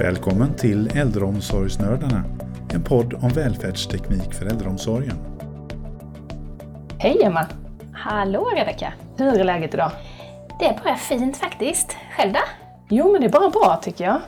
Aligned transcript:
Välkommen 0.00 0.56
till 0.56 0.96
Äldreomsorgsnördarna, 0.96 2.24
en 2.74 2.84
podd 2.84 3.14
om 3.14 3.28
välfärdsteknik 3.28 4.34
för 4.34 4.46
äldreomsorgen. 4.46 5.16
Hej 6.98 7.22
Emma! 7.22 7.46
Hallå 7.94 8.50
Rebecka! 8.54 8.92
Hur 9.18 9.40
är 9.40 9.44
läget 9.44 9.74
idag? 9.74 9.90
Det 10.58 10.64
är 10.64 10.80
bara 10.84 10.96
fint 10.96 11.36
faktiskt. 11.36 11.96
Själv 12.16 12.32
då? 12.32 12.40
Jo, 12.88 13.12
men 13.12 13.20
det 13.20 13.26
är 13.26 13.30
bara 13.30 13.50
bra 13.50 13.80
tycker 13.82 14.04
jag. 14.04 14.20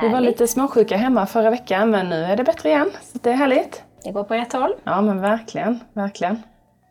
Vi 0.00 0.08
var 0.08 0.14
Härligt. 0.14 0.30
lite 0.30 0.46
småsjuka 0.46 0.96
hemma 0.96 1.26
förra 1.26 1.50
veckan, 1.50 1.90
men 1.90 2.08
nu 2.08 2.24
är 2.24 2.36
det 2.36 2.44
bättre 2.44 2.68
igen. 2.68 2.90
Så 3.02 3.18
det 3.22 3.30
är 3.30 3.34
härligt. 3.34 3.82
Det 4.04 4.10
går 4.12 4.24
på 4.24 4.34
rätt 4.34 4.52
håll. 4.52 4.74
Ja, 4.84 5.00
men 5.00 5.20
verkligen, 5.20 5.80
verkligen. 5.92 6.42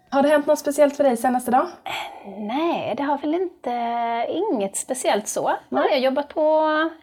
Har 0.10 0.22
det 0.24 0.30
hänt 0.30 0.46
något 0.46 0.60
speciellt 0.60 0.96
för 0.98 1.04
dig 1.04 1.18
senaste 1.18 1.52
dag? 1.52 1.68
Nej, 2.38 2.94
det 2.98 3.04
har 3.04 3.18
väl 3.18 3.34
inte 3.34 3.72
inget 4.30 4.78
speciellt 4.78 5.28
så. 5.28 5.52
Nej. 5.70 5.84
Jag 5.90 5.96
har 5.96 5.98
jobbat 5.98 6.28
på, 6.30 6.42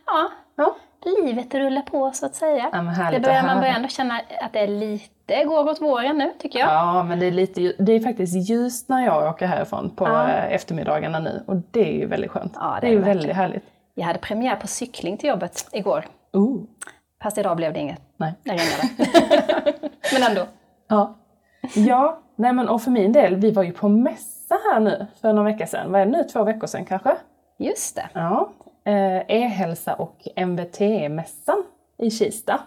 ja, 0.07 0.31
Ja. 0.57 0.77
Livet 1.05 1.55
rullar 1.55 1.83
på 1.83 2.11
så 2.13 2.27
att 2.27 2.35
säga. 2.35 2.69
Ja, 2.73 3.11
det 3.11 3.21
börjar, 3.21 3.43
man 3.43 3.61
börjar 3.61 3.75
ändå 3.75 3.89
känna 3.89 4.21
att 4.41 4.53
det 4.53 4.59
är 4.61 4.69
lite 4.69 5.45
går 5.45 5.71
åt 5.71 5.83
våren 5.83 6.19
nu 6.19 6.33
tycker 6.39 6.59
jag. 6.59 6.69
Ja, 6.69 7.03
men 7.03 7.19
det 7.21 7.27
är, 7.27 7.31
lite, 7.31 7.61
det 7.79 7.93
är 7.93 8.01
faktiskt 8.01 8.51
ljust 8.51 8.89
när 8.89 9.05
jag 9.05 9.29
åker 9.31 9.47
härifrån 9.47 9.91
på 9.91 10.09
Ja. 10.09 10.29
eh, 10.29 10.53
eftermiddagarna 10.53 11.19
nu 11.19 11.45
och 11.47 11.57
det 11.71 11.89
är 11.95 11.99
ju 11.99 12.07
väldigt 12.07 12.31
skönt. 12.31 12.53
Ja, 12.61 12.79
det 12.81 12.81
det 12.81 12.87
är 12.87 12.89
är 12.91 12.93
ju 12.93 12.99
det 12.99 13.05
väldigt 13.07 13.29
verkligen. 13.29 13.37
härligt. 13.37 13.65
Jag 13.95 14.05
hade 14.05 14.19
premiär 14.19 14.57
på 14.57 14.67
cykling 14.67 15.17
till 15.17 15.29
jobbet 15.29 15.69
igår. 15.73 16.05
Oh. 16.33 16.63
Fast 17.23 17.39
idag 17.39 17.57
blev 17.57 17.73
det 17.73 17.81
inget. 17.81 18.01
Nej. 18.17 18.33
Det 18.43 18.51
regnade. 18.51 19.73
men 20.13 20.23
ändå. 20.31 20.47
Ja. 20.89 21.15
ja, 21.75 22.19
nej 22.37 22.53
men 22.53 22.69
och 22.69 22.83
för 22.83 22.91
min 22.91 23.13
del, 23.13 23.37
vi 23.37 23.51
var 23.51 23.63
ju 23.63 23.73
på 23.73 23.89
mässa 23.89 24.55
här 24.73 24.81
nu 24.81 25.07
för 25.21 25.33
några 25.33 25.53
veckor 25.53 25.67
sedan. 25.67 25.93
Vad 25.93 26.01
är 26.01 26.05
det 26.07 26.13
nu? 26.13 26.25
Två 26.25 26.45
veckor 26.45 26.67
sedan 26.67 26.85
kanske? 26.85 27.17
Just 27.59 27.97
det. 27.97 28.09
Ja, 28.13 28.49
e-hälsa 29.29 29.95
och 29.95 30.17
MVT-mässan 30.37 31.63
i 31.99 32.11
Kista. 32.11 32.61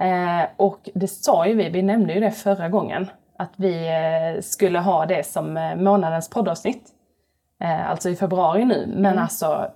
Eh, 0.00 0.48
och 0.56 0.90
det 0.94 1.08
sa 1.08 1.46
ju 1.46 1.54
vi, 1.54 1.68
vi 1.68 1.82
nämnde 1.82 2.12
ju 2.12 2.20
det 2.20 2.30
förra 2.30 2.68
gången, 2.68 3.10
att 3.38 3.52
vi 3.56 3.88
eh, 3.88 4.42
skulle 4.42 4.78
ha 4.78 5.06
det 5.06 5.26
som 5.26 5.56
eh, 5.56 5.76
månadens 5.76 6.30
poddavsnitt. 6.30 6.88
Eh, 7.60 7.90
alltså 7.90 8.08
i 8.08 8.16
februari 8.16 8.64
nu, 8.64 8.92
men 8.96 9.18
alltså 9.18 9.70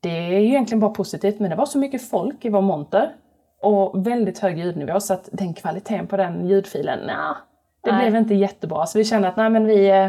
det 0.00 0.08
är 0.08 0.40
ju 0.40 0.46
egentligen 0.46 0.80
bara 0.80 0.90
positivt, 0.90 1.40
men 1.40 1.50
det 1.50 1.56
var 1.56 1.66
så 1.66 1.78
mycket 1.78 2.10
folk 2.10 2.44
i 2.44 2.48
vår 2.48 2.60
monter 2.60 3.14
och 3.62 4.06
väldigt 4.06 4.38
hög 4.38 4.58
ljudnivå 4.58 5.00
så 5.00 5.14
att 5.14 5.28
den 5.32 5.54
kvaliteten 5.54 6.06
på 6.06 6.16
den 6.16 6.46
ljudfilen, 6.46 6.98
nja, 6.98 7.36
det 7.80 7.92
Nej. 7.92 8.00
blev 8.00 8.20
inte 8.20 8.34
jättebra. 8.34 8.86
Så 8.86 8.98
vi 8.98 9.04
kände 9.04 9.28
att 9.28 9.36
nej 9.36 9.50
men 9.50 9.66
vi, 9.66 9.90
eh, 9.90 10.08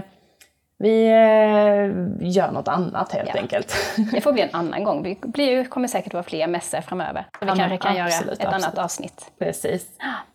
vi 0.80 1.08
eh, 1.08 2.28
gör 2.30 2.52
något 2.52 2.68
annat 2.68 3.12
helt 3.12 3.30
Ja. 3.34 3.42
enkelt. 3.42 3.74
Det 4.14 4.22
får 4.22 4.34
bli 4.34 4.42
en 4.42 4.50
annan 4.52 4.84
gång. 4.84 5.04
Det 5.04 5.22
blir, 5.22 5.66
kommer 5.66 5.88
säkert 5.88 6.14
vara 6.14 6.24
fler 6.24 6.48
mässor 6.48 6.82
framöver. 6.82 7.26
Så 7.40 7.46
vi 7.46 7.52
kanske 7.60 7.78
kan 7.78 7.96
göra 7.96 8.06
absolut, 8.08 8.40
ett 8.40 8.46
annat 8.46 8.56
absolut. 8.56 8.78
avsnitt. 8.80 9.32
Precis. 9.40 9.88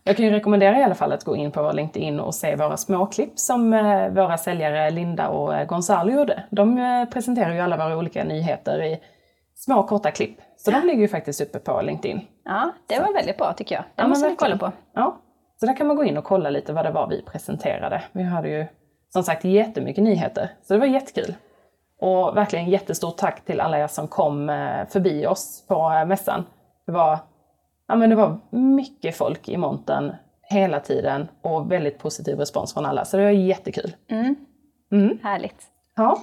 Jag 0.04 0.16
kan 0.16 0.24
ju 0.24 0.30
rekommendera 0.30 0.78
i 0.78 0.82
alla 0.82 0.94
fall 0.94 1.12
att 1.12 1.24
gå 1.24 1.36
in 1.36 1.52
på 1.52 1.62
vår 1.62 1.72
LinkedIn 1.72 2.20
och 2.20 2.34
se 2.34 2.56
våra 2.56 2.76
småklipp 2.76 3.38
som 3.38 3.72
eh, 3.72 4.08
våra 4.08 4.38
säljare 4.38 4.90
Linda 4.90 5.28
och 5.28 5.54
eh, 5.54 5.66
Gonzalo 5.66 6.12
gjorde. 6.12 6.44
De 6.50 6.78
eh, 6.78 7.04
presenterar 7.04 7.54
ju 7.54 7.60
alla 7.60 7.76
våra 7.76 7.96
olika 7.96 8.24
nyheter 8.24 8.82
i 8.82 8.98
små 9.54 9.82
korta 9.82 10.10
klipp. 10.10 10.38
Så 10.56 10.70
de 10.70 10.86
ligger 10.86 11.00
ju 11.00 11.08
faktiskt 11.08 11.40
uppe 11.40 11.58
på 11.58 11.82
LinkedIn. 11.82 12.20
Ja, 12.44 12.72
det 12.86 13.00
var 13.00 13.12
väldigt 13.14 13.36
bra 13.38 13.52
tycker 13.52 13.74
jag. 13.74 13.82
Det 13.84 14.02
Ja, 14.02 14.06
måste 14.08 14.28
ni 14.28 14.36
kolla 14.36 14.56
på. 14.56 14.72
Ja, 14.94 15.20
så 15.60 15.66
där 15.66 15.76
kan 15.76 15.86
man 15.86 15.96
gå 15.96 16.04
in 16.04 16.18
och 16.18 16.24
kolla 16.24 16.50
lite 16.50 16.72
vad 16.72 16.84
det 16.84 16.90
var 16.90 17.08
vi 17.08 17.22
presenterade. 17.22 18.02
Vi 18.12 18.22
hade 18.22 18.48
ju 18.48 18.66
som 19.12 19.22
sagt 19.22 19.44
jättemycket 19.44 20.04
nyheter, 20.04 20.50
så 20.62 20.74
det 20.74 20.80
var 20.80 20.86
jättekul. 20.86 21.34
Och 22.00 22.36
verkligen 22.36 22.68
jättestort 22.70 23.16
tack 23.16 23.44
till 23.44 23.60
alla 23.60 23.78
er 23.78 23.86
som 23.86 24.08
kom 24.08 24.50
eh, 24.50 24.86
förbi 24.88 25.26
oss 25.26 25.64
på 25.68 25.74
eh, 25.74 26.04
mässan. 26.06 26.44
Det 26.86 26.92
var, 26.92 27.18
ja, 27.88 27.96
men 27.96 28.10
det 28.10 28.16
var 28.16 28.38
mycket 28.50 29.16
folk 29.16 29.48
i 29.48 29.56
montern 29.56 30.14
hela 30.42 30.80
tiden 30.80 31.28
och 31.42 31.72
väldigt 31.72 31.98
positiv 31.98 32.38
respons 32.38 32.74
från 32.74 32.86
alla, 32.86 33.04
så 33.04 33.16
det 33.16 33.22
var 33.24 33.30
jättekul. 33.30 33.94
Mm. 34.08 34.34
Mm. 34.92 35.18
Härligt. 35.22 35.66
Ja. 35.96 36.18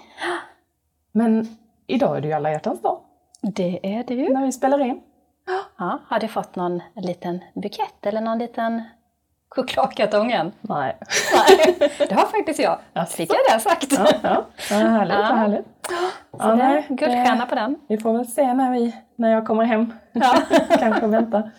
Men 1.11 1.47
idag 1.87 2.17
är 2.17 2.21
det 2.21 2.27
ju 2.27 2.33
alla 2.33 2.51
hjärtans 2.51 2.81
dag 2.81 2.99
Det 3.41 3.79
är 3.95 4.03
det 4.03 4.13
ju. 4.13 4.33
när 4.33 4.45
vi 4.45 4.51
spelar 4.51 4.79
in. 4.81 5.01
Ja, 5.77 5.99
har 6.07 6.19
du 6.19 6.27
fått 6.27 6.55
någon 6.55 6.81
liten 6.95 7.39
bukett 7.55 8.05
eller 8.05 8.21
någon 8.21 8.37
liten 8.39 8.83
chokladkartong 9.49 10.31
än? 10.31 10.51
Nej. 10.61 10.97
Nej, 11.33 11.75
det 11.97 12.13
har 12.13 12.25
faktiskt 12.25 12.59
jag. 12.59 12.79
Jaså? 12.93 13.15
Fick 13.15 13.31
jag 13.33 13.57
det 13.57 13.59
sagt? 13.59 13.91
Ja, 13.91 14.07
ja. 14.23 14.45
ja 14.69 14.75
härligt, 14.75 15.15
Ja. 15.17 15.23
härligt. 15.23 15.65
Är 16.39 16.55
nej, 16.55 16.85
guldstjärna 16.89 17.45
på 17.45 17.55
den. 17.55 17.75
Vi 17.89 17.97
får 17.97 18.13
väl 18.13 18.27
se 18.27 18.53
när, 18.53 18.71
vi, 18.71 18.95
när 19.15 19.31
jag 19.31 19.47
kommer 19.47 19.63
hem. 19.63 19.93
Ja. 20.13 20.41
Kanske 20.79 21.07
vänta. 21.07 21.51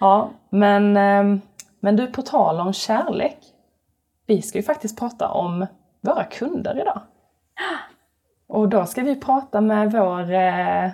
Ja, 0.00 0.30
men, 0.50 0.96
ehm, 0.96 1.40
men 1.80 1.96
du, 1.96 2.06
på 2.06 2.22
tal 2.22 2.60
om 2.60 2.72
kärlek. 2.72 3.38
Vi 4.26 4.42
ska 4.42 4.58
ju 4.58 4.62
faktiskt 4.62 4.98
prata 4.98 5.28
om 5.28 5.66
våra 6.00 6.24
kunder 6.24 6.80
idag. 6.80 7.00
Och 8.48 8.68
då 8.68 8.86
ska 8.86 9.02
vi 9.02 9.20
prata 9.20 9.60
med 9.60 9.92
vår 9.92 10.32
eh, 10.32 10.90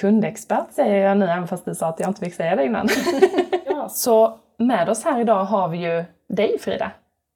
kundexpert, 0.00 0.72
säger 0.72 1.08
jag 1.08 1.18
nu, 1.18 1.24
även 1.26 1.48
fast 1.48 1.64
du 1.64 1.74
sa 1.74 1.88
att 1.88 2.00
jag 2.00 2.10
inte 2.10 2.20
fick 2.20 2.34
säga 2.34 2.56
det 2.56 2.64
innan. 2.64 2.88
ja, 3.66 3.88
så 3.88 4.38
med 4.58 4.88
oss 4.88 5.04
här 5.04 5.20
idag 5.20 5.44
har 5.44 5.68
vi 5.68 5.78
ju 5.78 6.04
dig 6.28 6.58
Frida. 6.58 6.90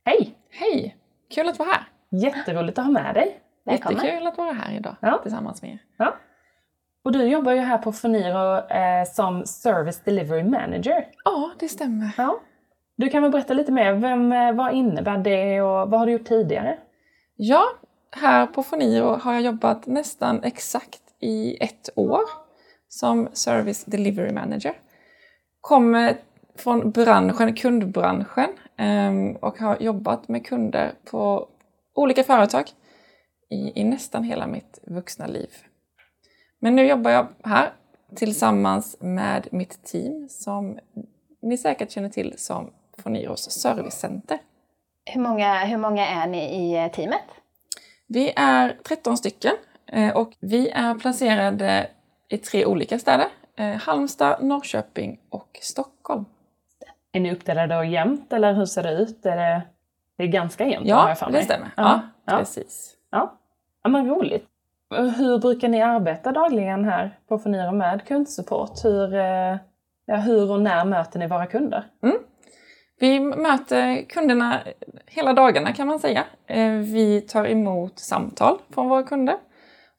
Hej! 0.05 0.35
Hej! 0.51 0.97
Kul 1.35 1.49
att 1.49 1.59
vara 1.59 1.69
här. 1.69 1.83
Jätteroligt 2.11 2.79
att 2.79 2.85
ha 2.85 2.93
med 2.93 3.15
dig. 3.15 3.41
Välkommen. 3.65 4.05
Jättekul 4.05 4.27
att 4.27 4.39
vara 4.39 4.53
här 4.53 4.77
idag 4.77 4.97
Ja. 5.01 5.19
tillsammans 5.23 5.63
med 5.63 5.71
er. 5.71 5.79
Ja. 5.97 6.15
Och 7.05 7.13
du 7.13 7.23
jobbar 7.25 7.53
ju 7.53 7.59
här 7.61 7.79
på 7.79 7.93
Foniro 7.93 8.57
eh, 8.69 9.05
som 9.05 9.47
Service 9.47 10.01
Delivery 10.05 10.45
Manager. 10.45 11.07
Ja, 11.25 11.51
det 11.59 11.69
stämmer. 11.69 12.11
Ja. 12.17 12.41
Du 12.97 13.09
kan 13.09 13.23
väl 13.23 13.33
berätta 13.33 13.55
lite 13.55 13.73
mer, 13.73 13.93
vem, 13.93 14.33
eh, 14.33 14.53
vad 14.53 14.75
innebär 14.75 15.19
det 15.19 15.63
och 15.63 15.91
vad 15.91 16.01
har 16.01 16.07
du 16.07 16.13
gjort 16.13 16.25
tidigare? 16.25 16.79
Ja, 17.37 17.63
här 18.11 18.47
på 18.47 18.63
Foniro 18.63 19.17
har 19.17 19.33
jag 19.33 19.43
jobbat 19.43 19.87
nästan 19.87 20.43
exakt 20.45 21.03
i 21.21 21.57
ett 21.65 21.89
år 21.95 22.21
som 22.89 23.29
Service 23.33 23.85
Delivery 23.85 24.33
Manager. 24.33 24.73
Kommer 25.61 26.17
från 26.61 26.91
branschen, 26.91 27.55
kundbranschen 27.55 28.49
ehm, 28.77 29.37
och 29.37 29.59
har 29.59 29.77
jobbat 29.81 30.29
med 30.29 30.47
kunder 30.47 30.93
på 31.11 31.49
olika 31.95 32.25
företag 32.25 32.65
i, 33.51 33.81
i 33.81 33.85
nästan 33.85 34.25
hela 34.25 34.47
mitt 34.47 34.79
vuxna 34.87 35.27
liv. 35.27 35.51
Men 36.59 36.77
nu 36.77 36.87
jobbar 36.87 37.11
jag 37.11 37.27
här 37.45 37.73
tillsammans 38.17 38.97
med 39.01 39.49
mitt 39.53 39.85
team 39.85 40.29
som 40.29 40.79
ni 41.43 41.59
säkert 41.59 41.91
känner 41.91 42.09
till 42.09 42.35
som 42.37 42.71
Foniros 43.03 43.51
servicecenter. 43.51 44.39
Hur 45.05 45.21
många, 45.21 45.65
hur 45.65 45.79
många 45.79 46.07
är 46.07 46.27
ni 46.27 46.39
i 46.39 46.85
eh, 46.85 46.91
teamet? 46.91 47.25
Vi 48.07 48.33
är 48.37 48.79
13 48.83 49.17
stycken 49.17 49.53
eh, 49.87 50.17
och 50.17 50.33
vi 50.41 50.69
är 50.69 50.95
placerade 50.95 51.91
i 52.29 52.39
tre 52.39 52.67
olika 52.67 52.99
städer. 52.99 53.27
eh, 53.57 53.75
Halmstad, 53.77 54.43
Norrköping 54.45 55.21
och 55.31 55.59
Stockholm. 55.63 56.25
Är 57.13 57.21
ni 57.21 57.33
uppdelade 57.33 57.77
och 57.77 57.87
jämnt 57.87 58.33
eller 58.33 58.53
hur 58.55 58.65
ser 58.67 58.83
det 58.83 58.93
ut? 58.93 59.27
Är 59.27 59.37
det, 59.37 59.63
det 60.17 60.23
är 60.23 60.27
ganska 60.29 60.67
jämnt 60.67 60.91
har 60.91 60.97
Ja, 60.99 61.09
jag 61.09 61.19
för 61.19 61.27
det 61.27 61.33
mig. 61.33 61.45
stämmer. 61.45 61.69
Ja. 61.77 61.83
Ja, 62.25 62.33
Ja. 62.33 62.39
precis. 62.39 62.95
Ja. 63.11 63.39
ja, 63.83 63.89
men 63.91 64.09
roligt. 64.09 64.47
Hur 65.17 65.39
brukar 65.39 65.69
ni 65.69 65.83
arbeta 65.83 66.33
dagligen 66.33 66.85
här 66.85 67.19
på 67.29 67.39
Foniro 67.39 67.73
med 67.73 68.05
kundsupport? 68.07 68.85
Hur, 68.85 69.15
eh, 69.15 69.57
ja, 70.07 70.17
hur 70.17 70.51
och 70.51 70.61
när 70.61 70.85
möter 70.85 71.19
ni 71.19 71.27
våra 71.27 71.47
kunder? 71.47 71.85
Vi 73.01 73.21
möter 73.21 74.03
kunderna 74.09 74.61
hela 75.07 75.33
dagarna 75.33 75.73
kan 75.73 75.87
man 75.87 75.99
säga. 75.99 76.25
Eh, 76.47 76.73
Vi 76.73 77.21
tar 77.21 77.45
emot 77.47 77.99
samtal 77.99 78.59
från 78.75 78.89
våra 78.89 79.03
kunder 79.03 79.37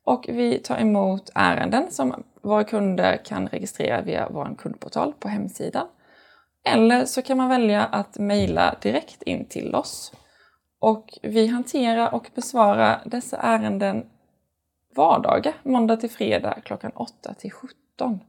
och 0.03 0.25
vi 0.29 0.59
tar 0.59 0.77
emot 0.77 1.29
ärenden 1.35 1.91
som 1.91 2.23
våra 2.41 2.63
kunder 2.63 3.17
kan 3.25 3.47
registrera 3.47 4.01
via 4.01 4.27
vår 4.29 4.55
kundportal 4.57 5.13
på 5.19 5.27
hemsidan. 5.27 5.87
Eller 6.63 7.05
så 7.05 7.21
kan 7.21 7.37
man 7.37 7.49
välja 7.49 7.85
att 7.85 8.17
mejla 8.17 8.75
direkt 8.81 9.23
in 9.23 9.45
till 9.45 9.75
oss. 9.75 10.13
Och 10.79 11.19
vi 11.21 11.47
hanterar 11.47 12.13
och 12.13 12.29
besvarar 12.35 13.01
dessa 13.05 13.37
ärenden 13.37 14.05
vardagar, 14.95 15.53
måndag 15.63 15.97
till 15.97 16.09
fredag 16.09 16.57
klockan 16.63 16.91
8 16.95 17.33
till 17.33 17.51
17. 17.51 18.19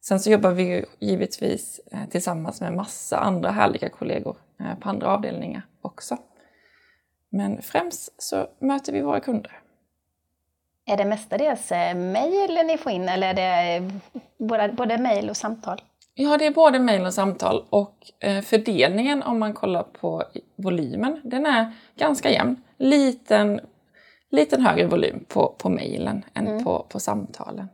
Sen 0.00 0.20
så 0.20 0.30
jobbar 0.30 0.50
vi 0.50 0.62
ju 0.62 0.84
givetvis 0.98 1.80
eh, 1.92 2.08
tillsammans 2.08 2.60
med 2.60 2.72
massa 2.72 3.18
andra 3.18 3.50
härliga 3.50 3.88
kollegor 3.88 4.36
eh, 4.60 4.78
på 4.78 4.88
andra 4.88 5.08
avdelningar 5.08 5.62
också. 5.82 6.16
Men 7.30 7.62
främst 7.62 8.22
så 8.22 8.46
möter 8.58 8.92
vi 8.92 9.00
våra 9.00 9.20
kunder. 9.20 9.60
Är 10.86 10.96
det 10.96 11.04
mestadels 11.04 11.72
eh, 11.72 11.94
mejl 11.94 12.66
ni 12.66 12.78
får 12.78 12.92
in 12.92 13.08
eller 13.08 13.34
är 13.38 13.80
det 14.58 14.72
både 14.72 14.98
mejl 14.98 15.30
och 15.30 15.36
samtal? 15.36 15.82
Ja, 16.14 16.36
det 16.38 16.46
är 16.46 16.50
både 16.50 16.78
mejl 16.78 17.06
och 17.06 17.14
samtal 17.14 17.64
och 17.70 17.96
eh, 18.20 18.40
fördelningen 18.42 19.22
om 19.22 19.38
man 19.38 19.54
kollar 19.54 19.82
på 19.82 20.22
volymen, 20.56 21.20
den 21.24 21.46
är 21.46 21.72
ganska 21.96 22.30
jämn. 22.30 22.62
Liten, 22.76 23.60
liten 24.30 24.66
högre 24.66 24.86
volym 24.86 25.24
på, 25.28 25.54
på 25.58 25.68
mejlen 25.68 26.24
än 26.34 26.64
på, 26.64 26.86
på 26.88 27.00
samtalen. 27.00 27.68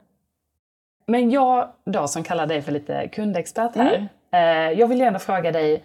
Men 1.06 1.30
jag 1.30 1.72
då 1.84 2.08
som 2.08 2.22
kallar 2.22 2.46
dig 2.46 2.62
för 2.62 2.72
lite 2.72 3.08
kundexpert 3.08 3.76
här. 3.76 4.08
Eh, 4.32 4.78
jag 4.78 4.88
vill 4.88 5.00
gärna 5.00 5.18
fråga 5.18 5.52
dig, 5.52 5.84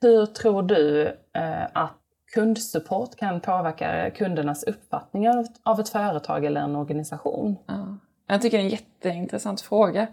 hur 0.00 0.26
tror 0.26 0.62
du 0.62 1.06
eh, 1.32 1.64
att 1.72 1.96
kundsupport 2.34 3.16
kan 3.16 3.40
påverka 3.40 4.10
kundernas 4.10 4.62
uppfattningar 4.62 5.46
av 5.62 5.80
ett 5.80 5.88
företag 5.88 6.44
eller 6.44 6.60
en 6.60 6.76
organisation? 6.76 7.56
Ja. 7.66 7.96
Jag 8.26 8.42
tycker 8.42 8.58
det 8.58 8.62
är 8.62 8.64
en 8.64 8.70
jätteintressant 8.70 9.60
fråga. 9.60 10.06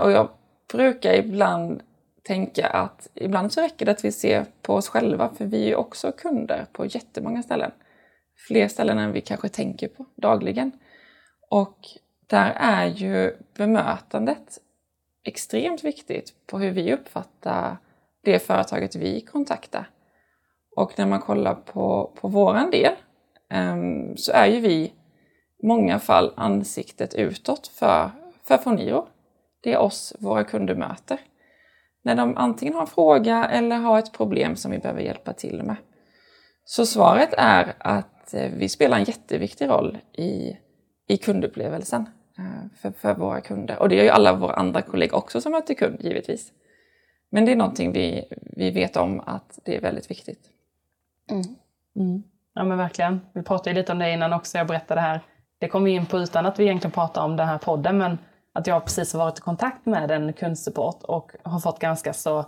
Och 0.00 0.10
jag 0.10 0.28
brukar 0.72 1.14
ibland 1.14 1.82
tänka 2.22 2.66
att 2.66 3.08
ibland 3.14 3.52
så 3.52 3.60
räcker 3.60 3.86
det 3.86 3.92
att 3.92 4.04
vi 4.04 4.12
ser 4.12 4.46
på 4.62 4.74
oss 4.74 4.88
själva, 4.88 5.34
för 5.34 5.44
vi 5.44 5.62
är 5.62 5.66
ju 5.66 5.74
också 5.74 6.12
kunder 6.12 6.66
på 6.72 6.86
jättemånga 6.86 7.42
ställen. 7.42 7.70
Fler 8.48 8.68
ställen 8.68 8.98
än 8.98 9.12
vi 9.12 9.20
kanske 9.20 9.48
tänker 9.48 9.88
på 9.88 10.06
dagligen. 10.14 10.72
Och 11.50 11.78
där 12.26 12.52
är 12.56 12.86
ju 12.86 13.36
bemötandet 13.56 14.58
extremt 15.24 15.84
viktigt 15.84 16.32
på 16.46 16.58
hur 16.58 16.70
vi 16.70 16.94
uppfattar 16.94 17.76
det 18.24 18.38
företaget 18.38 18.96
vi 18.96 19.20
kontaktar. 19.20 19.90
Och 20.76 20.98
när 20.98 21.06
man 21.06 21.20
kollar 21.20 21.54
på, 21.54 22.12
på 22.20 22.28
våran 22.28 22.70
del 22.70 22.92
um, 23.54 24.16
så 24.16 24.32
är 24.32 24.46
ju 24.46 24.60
vi 24.60 24.92
i 25.62 25.66
många 25.66 25.98
fall 25.98 26.32
ansiktet 26.36 27.14
utåt 27.14 27.66
för, 27.66 28.10
för 28.44 28.56
Foniro. 28.56 29.06
Det 29.66 29.72
är 29.72 29.78
oss 29.78 30.16
våra 30.18 30.44
kunder 30.44 30.74
möter. 30.74 31.18
När 32.02 32.14
de 32.14 32.36
antingen 32.36 32.74
har 32.74 32.80
en 32.80 32.86
fråga 32.86 33.44
eller 33.44 33.76
har 33.76 33.98
ett 33.98 34.12
problem 34.12 34.56
som 34.56 34.70
vi 34.70 34.78
behöver 34.78 35.00
hjälpa 35.00 35.32
till 35.32 35.62
med. 35.62 35.76
Så 36.64 36.86
svaret 36.86 37.34
är 37.38 37.74
att 37.78 38.34
eh, 38.34 38.50
vi 38.56 38.68
spelar 38.68 38.98
en 38.98 39.04
jätteviktig 39.04 39.68
roll 39.68 39.98
i, 40.12 40.56
i 41.08 41.16
kundupplevelsen 41.16 42.08
eh, 42.38 42.78
för, 42.80 42.90
för 42.90 43.14
våra 43.14 43.40
kunder. 43.40 43.78
Och 43.78 43.88
det 43.88 43.94
gör 43.94 44.04
ju 44.04 44.10
alla 44.10 44.32
våra 44.32 44.52
andra 44.52 44.82
kollegor 44.82 45.16
också 45.16 45.40
som 45.40 45.52
möter 45.52 45.74
kund 45.74 45.96
givetvis. 46.00 46.52
Men 47.30 47.44
det 47.44 47.52
är 47.52 47.56
någonting 47.56 47.92
vi, 47.92 48.24
vi 48.56 48.70
vet 48.70 48.96
om 48.96 49.20
att 49.20 49.58
det 49.64 49.76
är 49.76 49.80
väldigt 49.80 50.10
viktigt. 50.10 50.50
Mm. 51.30 51.42
Mm. 51.96 52.22
Ja 52.54 52.64
men 52.64 52.78
verkligen. 52.78 53.20
Vi 53.32 53.42
pratade 53.42 53.76
lite 53.76 53.92
om 53.92 53.98
det 53.98 54.12
innan 54.12 54.32
också, 54.32 54.58
jag 54.58 54.66
berättade 54.66 55.00
här. 55.00 55.20
Det 55.58 55.68
kom 55.68 55.84
vi 55.84 55.90
in 55.90 56.06
på 56.06 56.18
utan 56.18 56.46
att 56.46 56.58
vi 56.58 56.64
egentligen 56.64 56.92
pratade 56.92 57.26
om 57.26 57.36
den 57.36 57.48
här 57.48 57.58
podden, 57.58 57.98
men 57.98 58.18
att 58.56 58.66
jag 58.66 58.84
precis 58.84 59.12
har 59.12 59.20
varit 59.20 59.38
i 59.38 59.42
kontakt 59.42 59.86
med 59.86 60.10
en 60.10 60.32
kundsupport 60.32 61.02
och 61.02 61.32
har 61.42 61.60
fått 61.60 61.78
ganska 61.78 62.12
så 62.12 62.44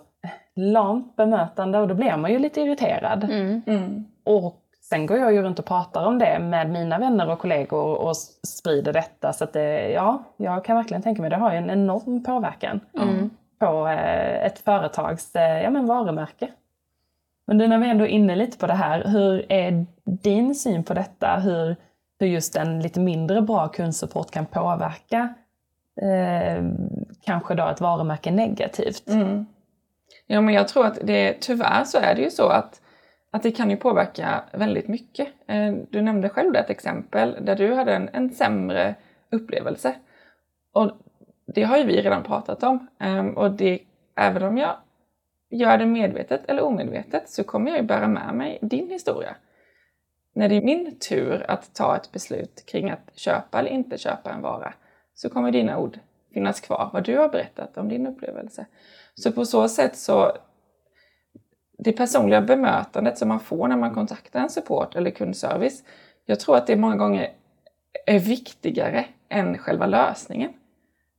lamt 0.56 1.16
bemötande 1.16 1.78
och 1.78 1.88
då 1.88 1.94
blir 1.94 2.16
man 2.16 2.32
ju 2.32 2.38
lite 2.38 2.60
irriterad. 2.60 3.24
Mm. 3.24 3.62
Mm. 3.66 4.04
Och 4.24 4.56
sen 4.88 5.06
går 5.06 5.18
jag 5.18 5.32
ju 5.32 5.42
runt 5.42 5.58
och 5.58 5.64
pratar 5.64 6.04
om 6.04 6.18
det 6.18 6.38
med 6.38 6.70
mina 6.70 6.98
vänner 6.98 7.30
och 7.30 7.38
kollegor 7.38 7.94
och 7.94 8.16
sprider 8.46 8.92
detta. 8.92 9.32
Så 9.32 9.44
att 9.44 9.52
det, 9.52 9.90
ja, 9.90 10.22
jag 10.36 10.64
kan 10.64 10.76
verkligen 10.76 11.02
tänka 11.02 11.22
mig, 11.22 11.30
det 11.30 11.36
har 11.36 11.52
ju 11.52 11.58
en 11.58 11.70
enorm 11.70 12.24
påverkan 12.24 12.80
mm. 12.94 13.30
på 13.58 13.88
eh, 13.88 14.46
ett 14.46 14.58
företags 14.58 15.34
eh, 15.34 15.62
ja, 15.62 15.70
men 15.70 15.86
varumärke. 15.86 16.48
Men 17.46 17.56
nu 17.56 17.68
när 17.68 17.78
vi 17.78 17.90
ändå 17.90 18.04
är 18.04 18.08
inne 18.08 18.36
lite 18.36 18.58
på 18.58 18.66
det 18.66 18.74
här, 18.74 19.04
hur 19.04 19.52
är 19.52 19.86
din 20.04 20.54
syn 20.54 20.84
på 20.84 20.94
detta? 20.94 21.36
Hur, 21.36 21.76
hur 22.20 22.26
just 22.26 22.56
en 22.56 22.80
lite 22.80 23.00
mindre 23.00 23.42
bra 23.42 23.68
kundsupport 23.68 24.30
kan 24.30 24.46
påverka 24.46 25.34
eh, 26.02 26.64
kanske 27.24 27.54
då 27.54 27.68
ett 27.68 27.80
varumärke 27.80 28.30
negativt? 28.30 29.08
Mm. 29.08 29.46
Ja, 30.26 30.40
men 30.40 30.54
jag 30.54 30.68
tror 30.68 30.86
att 30.86 30.98
det, 31.02 31.40
tyvärr 31.40 31.84
så 31.84 31.98
är 31.98 32.14
det 32.14 32.22
ju 32.22 32.30
så 32.30 32.48
att, 32.48 32.80
att 33.30 33.42
det 33.42 33.50
kan 33.50 33.70
ju 33.70 33.76
påverka 33.76 34.44
väldigt 34.52 34.88
mycket. 34.88 35.28
Eh, 35.46 35.72
du 35.90 36.02
nämnde 36.02 36.28
själv 36.28 36.56
ett 36.56 36.70
exempel 36.70 37.36
där 37.40 37.56
du 37.56 37.74
hade 37.74 37.94
en, 37.94 38.08
en 38.12 38.30
sämre 38.30 38.94
upplevelse. 39.30 39.94
Och 40.72 40.90
det 41.46 41.62
har 41.62 41.78
ju 41.78 41.84
vi 41.84 42.02
redan 42.02 42.22
pratat 42.22 42.62
om. 42.62 42.86
Ehm, 42.98 43.36
och 43.36 43.50
det, 43.50 43.78
även 44.14 44.42
om 44.42 44.58
jag 44.58 44.76
gör 45.50 45.78
det 45.78 45.86
medvetet 45.86 46.40
eller 46.48 46.62
omedvetet 46.62 47.30
så 47.30 47.44
kommer 47.44 47.70
jag 47.70 47.80
ju 47.80 47.86
bära 47.86 48.08
med 48.08 48.34
mig 48.34 48.58
din 48.62 48.90
historia. 48.90 49.36
När 50.32 50.48
det 50.48 50.54
är 50.54 50.62
min 50.62 50.98
tur 50.98 51.50
att 51.50 51.74
ta 51.74 51.96
ett 51.96 52.12
beslut 52.12 52.64
kring 52.66 52.90
att 52.90 53.10
köpa 53.14 53.58
eller 53.58 53.70
inte 53.70 53.98
köpa 53.98 54.30
en 54.30 54.42
vara 54.42 54.74
så 55.18 55.28
kommer 55.28 55.50
dina 55.50 55.78
ord 55.78 55.98
finnas 56.34 56.60
kvar, 56.60 56.90
vad 56.92 57.04
du 57.04 57.18
har 57.18 57.28
berättat 57.28 57.78
om 57.78 57.88
din 57.88 58.06
upplevelse. 58.06 58.66
Så 59.14 59.32
på 59.32 59.44
så 59.44 59.68
sätt 59.68 59.96
så 59.96 60.32
det 61.78 61.92
personliga 61.92 62.40
bemötandet 62.40 63.18
som 63.18 63.28
man 63.28 63.40
får 63.40 63.68
när 63.68 63.76
man 63.76 63.94
kontaktar 63.94 64.40
en 64.40 64.50
support 64.50 64.94
eller 64.94 65.10
kundservice, 65.10 65.84
jag 66.26 66.40
tror 66.40 66.56
att 66.56 66.66
det 66.66 66.76
många 66.76 66.96
gånger 66.96 67.30
är 68.06 68.18
viktigare 68.18 69.06
än 69.28 69.58
själva 69.58 69.86
lösningen. 69.86 70.52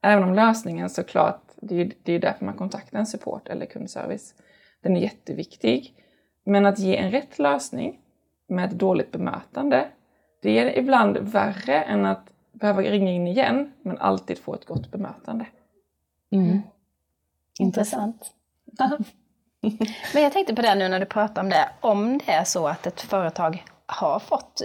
Även 0.01 0.23
om 0.23 0.33
lösningen 0.33 0.89
såklart 0.89 1.41
det 1.55 1.81
är, 1.81 1.91
det 2.03 2.13
är 2.13 2.19
därför 2.19 2.45
man 2.45 2.57
kontaktar 2.57 2.99
en 2.99 3.05
support 3.05 3.47
eller 3.47 3.65
kundservice. 3.65 4.33
Den 4.81 4.97
är 4.97 5.01
jätteviktig. 5.01 5.93
Men 6.45 6.65
att 6.65 6.79
ge 6.79 6.97
en 6.97 7.11
rätt 7.11 7.39
lösning 7.39 7.99
med 8.47 8.65
ett 8.65 8.79
dåligt 8.79 9.11
bemötande, 9.11 9.87
det 10.41 10.59
är 10.59 10.77
ibland 10.77 11.17
värre 11.17 11.81
än 11.81 12.05
att 12.05 12.33
behöva 12.51 12.81
ringa 12.81 13.11
in 13.11 13.27
igen, 13.27 13.73
men 13.81 13.97
alltid 13.97 14.39
få 14.39 14.53
ett 14.53 14.65
gott 14.65 14.91
bemötande. 14.91 15.45
Mm. 16.31 16.61
Intressant. 17.59 18.31
men 20.13 20.23
jag 20.23 20.33
tänkte 20.33 20.55
på 20.55 20.61
det 20.61 20.75
nu 20.75 20.87
när 20.87 20.99
du 20.99 21.05
pratar 21.05 21.41
om 21.41 21.49
det, 21.49 21.69
om 21.81 22.17
det 22.17 22.31
är 22.31 22.43
så 22.43 22.67
att 22.67 22.87
ett 22.87 23.01
företag 23.01 23.65
har 23.85 24.19
fått 24.19 24.61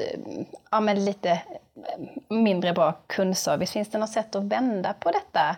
ja, 0.71 0.81
men 0.81 1.05
lite 1.05 1.43
mindre 2.29 2.73
bra 2.73 2.93
kundservice, 3.07 3.71
finns 3.71 3.89
det 3.89 3.99
något 3.99 4.11
sätt 4.11 4.35
att 4.35 4.45
vända 4.45 4.93
på 4.93 5.11
detta? 5.11 5.57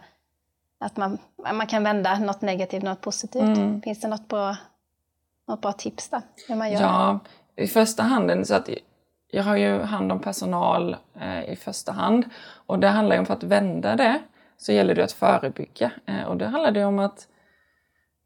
Att 0.78 0.96
man, 0.96 1.18
man 1.54 1.66
kan 1.66 1.84
vända 1.84 2.18
något 2.18 2.40
negativt, 2.40 2.82
något 2.82 3.00
positivt. 3.00 3.42
Mm. 3.42 3.82
Finns 3.82 4.00
det 4.00 4.08
något 4.08 4.28
bra, 4.28 4.56
något 5.48 5.60
bra 5.60 5.72
tips 5.72 6.08
där? 6.08 6.22
Hur 6.48 6.54
man 6.54 6.72
gör 6.72 6.80
ja, 6.80 7.20
i 7.56 7.66
första 7.66 8.02
hand 8.02 8.46
så 8.46 8.54
att 8.54 8.68
jag 9.30 9.42
har 9.42 9.56
ju 9.56 9.80
hand 9.80 10.12
om 10.12 10.20
personal 10.20 10.96
eh, 11.20 11.52
i 11.52 11.56
första 11.56 11.92
hand 11.92 12.24
och 12.66 12.78
det 12.78 12.88
handlar 12.88 13.16
ju 13.16 13.20
om 13.20 13.26
för 13.26 13.34
att 13.34 13.42
vända 13.42 13.96
det 13.96 14.20
så 14.56 14.72
gäller 14.72 14.94
det 14.94 15.04
att 15.04 15.12
förebygga 15.12 15.90
eh, 16.06 16.22
och 16.22 16.36
det 16.36 16.46
handlar 16.46 16.70
det 16.70 16.84
om 16.84 16.98
att 16.98 17.28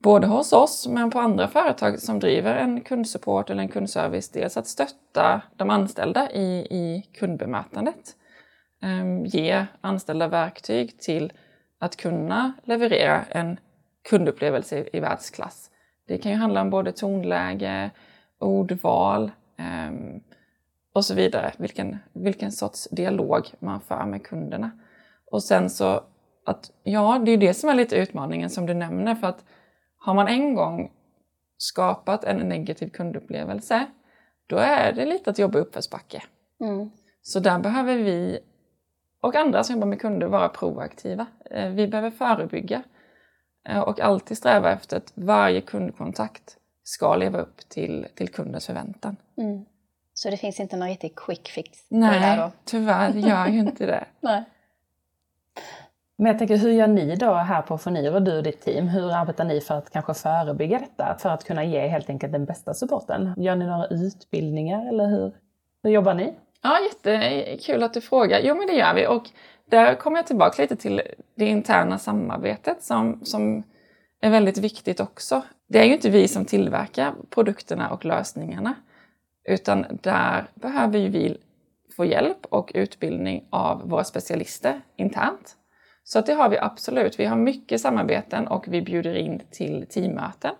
både 0.02 0.26
hos 0.26 0.52
oss 0.52 0.86
men 0.88 1.10
på 1.10 1.18
andra 1.18 1.48
företag 1.48 2.00
som 2.00 2.18
driver 2.18 2.56
en 2.56 2.80
kundsupport 2.80 3.50
eller 3.50 3.62
en 3.62 3.68
kundservice, 3.68 4.28
dels 4.28 4.56
att 4.56 4.66
stötta 4.66 5.42
de 5.56 5.70
anställda 5.70 6.30
i, 6.30 6.66
i 6.70 7.06
kundbemötandet. 7.18 8.16
Eh, 8.82 9.24
ge 9.24 9.66
anställda 9.80 10.28
verktyg 10.28 11.00
till 11.00 11.32
att 11.78 11.96
kunna 11.96 12.52
leverera 12.64 13.24
en 13.30 13.58
kundupplevelse 14.08 14.78
i, 14.78 14.88
i 14.92 15.00
världsklass. 15.00 15.70
Det 16.08 16.18
kan 16.18 16.32
ju 16.32 16.38
handla 16.38 16.60
om 16.60 16.70
både 16.70 16.92
tonläge, 16.92 17.90
ordval 18.38 19.30
ehm, 19.56 20.20
och 20.92 21.04
så 21.04 21.14
vidare. 21.14 21.52
Vilken, 21.56 21.98
vilken 22.12 22.52
sorts 22.52 22.88
dialog 22.90 23.46
man 23.58 23.80
för 23.80 24.06
med 24.06 24.26
kunderna. 24.26 24.70
Och 25.30 25.42
sen 25.42 25.70
så 25.70 26.02
att, 26.46 26.70
ja, 26.82 27.22
det 27.24 27.30
är 27.30 27.36
det 27.36 27.54
som 27.54 27.68
är 27.68 27.74
lite 27.74 27.96
utmaningen 27.96 28.50
som 28.50 28.66
du 28.66 28.74
nämner. 28.74 29.14
För 29.14 29.26
att 29.26 29.44
har 29.98 30.14
man 30.14 30.28
en 30.28 30.54
gång 30.54 30.92
skapat 31.56 32.24
en 32.24 32.36
negativ 32.36 32.90
kundupplevelse, 32.90 33.86
då 34.46 34.56
är 34.56 34.92
det 34.92 35.06
lite 35.06 35.30
att 35.30 35.38
jobba 35.38 35.58
uppförsbacke. 35.58 36.22
Mm. 36.60 36.90
Så 37.22 37.40
där 37.40 37.58
behöver 37.58 37.96
vi 37.96 38.40
och 39.20 39.36
andra 39.36 39.64
som 39.64 39.74
jobbar 39.74 39.86
med 39.86 40.00
kunder 40.00 40.26
vara 40.26 40.48
proaktiva. 40.48 41.26
Eh, 41.50 41.70
vi 41.70 41.88
behöver 41.88 42.10
förebygga 42.10 42.82
eh, 43.68 43.80
och 43.80 44.00
alltid 44.00 44.38
sträva 44.38 44.72
efter 44.72 44.96
att 44.96 45.12
varje 45.14 45.60
kundkontakt 45.60 46.56
ska 46.82 47.16
leva 47.16 47.38
upp 47.38 47.68
till, 47.68 48.06
till 48.14 48.28
kundens 48.28 48.66
förväntan. 48.66 49.16
Mm. 49.36 49.64
Så 50.22 50.30
det 50.30 50.36
finns 50.36 50.60
inte 50.60 50.76
någon 50.76 50.88
riktig 50.88 51.16
quick 51.16 51.48
fix? 51.48 51.78
Nej, 51.88 52.50
tyvärr 52.64 53.12
gör 53.12 53.46
ju 53.46 53.58
inte 53.58 53.86
det. 53.86 54.04
Nej. 54.20 54.44
Men 56.16 56.26
jag 56.26 56.38
tänker, 56.38 56.56
hur 56.56 56.70
gör 56.70 56.86
ni 56.86 57.16
då 57.16 57.34
här 57.34 57.62
på 57.62 57.78
Foniro, 57.78 58.20
du 58.20 58.36
och 58.36 58.42
ditt 58.42 58.60
team? 58.60 58.88
Hur 58.88 59.12
arbetar 59.12 59.44
ni 59.44 59.60
för 59.60 59.74
att 59.74 59.90
kanske 59.90 60.14
förebygga 60.14 60.78
detta? 60.78 61.16
För 61.18 61.28
att 61.28 61.44
kunna 61.44 61.64
ge 61.64 61.88
helt 61.88 62.10
enkelt 62.10 62.32
den 62.32 62.44
bästa 62.44 62.74
supporten? 62.74 63.34
Gör 63.36 63.56
ni 63.56 63.66
några 63.66 63.86
utbildningar 63.86 64.88
eller 64.88 65.06
hur, 65.06 65.32
hur 65.82 65.90
jobbar 65.90 66.14
ni? 66.14 66.34
Ja, 66.62 66.78
jättekul 66.80 67.82
att 67.82 67.94
du 67.94 68.00
frågar. 68.00 68.40
Jo, 68.42 68.54
men 68.54 68.66
det 68.66 68.72
gör 68.72 68.94
vi. 68.94 69.06
Och 69.06 69.30
där 69.70 69.94
kommer 69.94 70.18
jag 70.18 70.26
tillbaka 70.26 70.62
lite 70.62 70.76
till 70.76 71.02
det 71.34 71.46
interna 71.46 71.98
samarbetet 71.98 72.82
som, 72.82 73.24
som 73.24 73.62
är 74.20 74.30
väldigt 74.30 74.58
viktigt 74.58 75.00
också. 75.00 75.42
Det 75.68 75.78
är 75.78 75.84
ju 75.84 75.92
inte 75.92 76.10
vi 76.10 76.28
som 76.28 76.44
tillverkar 76.44 77.14
produkterna 77.30 77.90
och 77.90 78.04
lösningarna, 78.04 78.74
utan 79.44 79.86
där 80.02 80.44
behöver 80.54 80.98
ju 80.98 81.08
vi 81.08 81.36
få 81.96 82.04
hjälp 82.04 82.46
och 82.48 82.72
utbildning 82.74 83.44
av 83.50 83.88
våra 83.88 84.04
specialister 84.04 84.80
internt. 84.96 85.56
Så 86.04 86.18
att 86.18 86.26
det 86.26 86.32
har 86.32 86.48
vi 86.48 86.58
absolut. 86.58 87.20
Vi 87.20 87.24
har 87.24 87.36
mycket 87.36 87.80
samarbeten 87.80 88.48
och 88.48 88.64
vi 88.68 88.82
bjuder 88.82 89.14
in 89.14 89.42
till 89.50 89.86
teammöten 89.86 90.54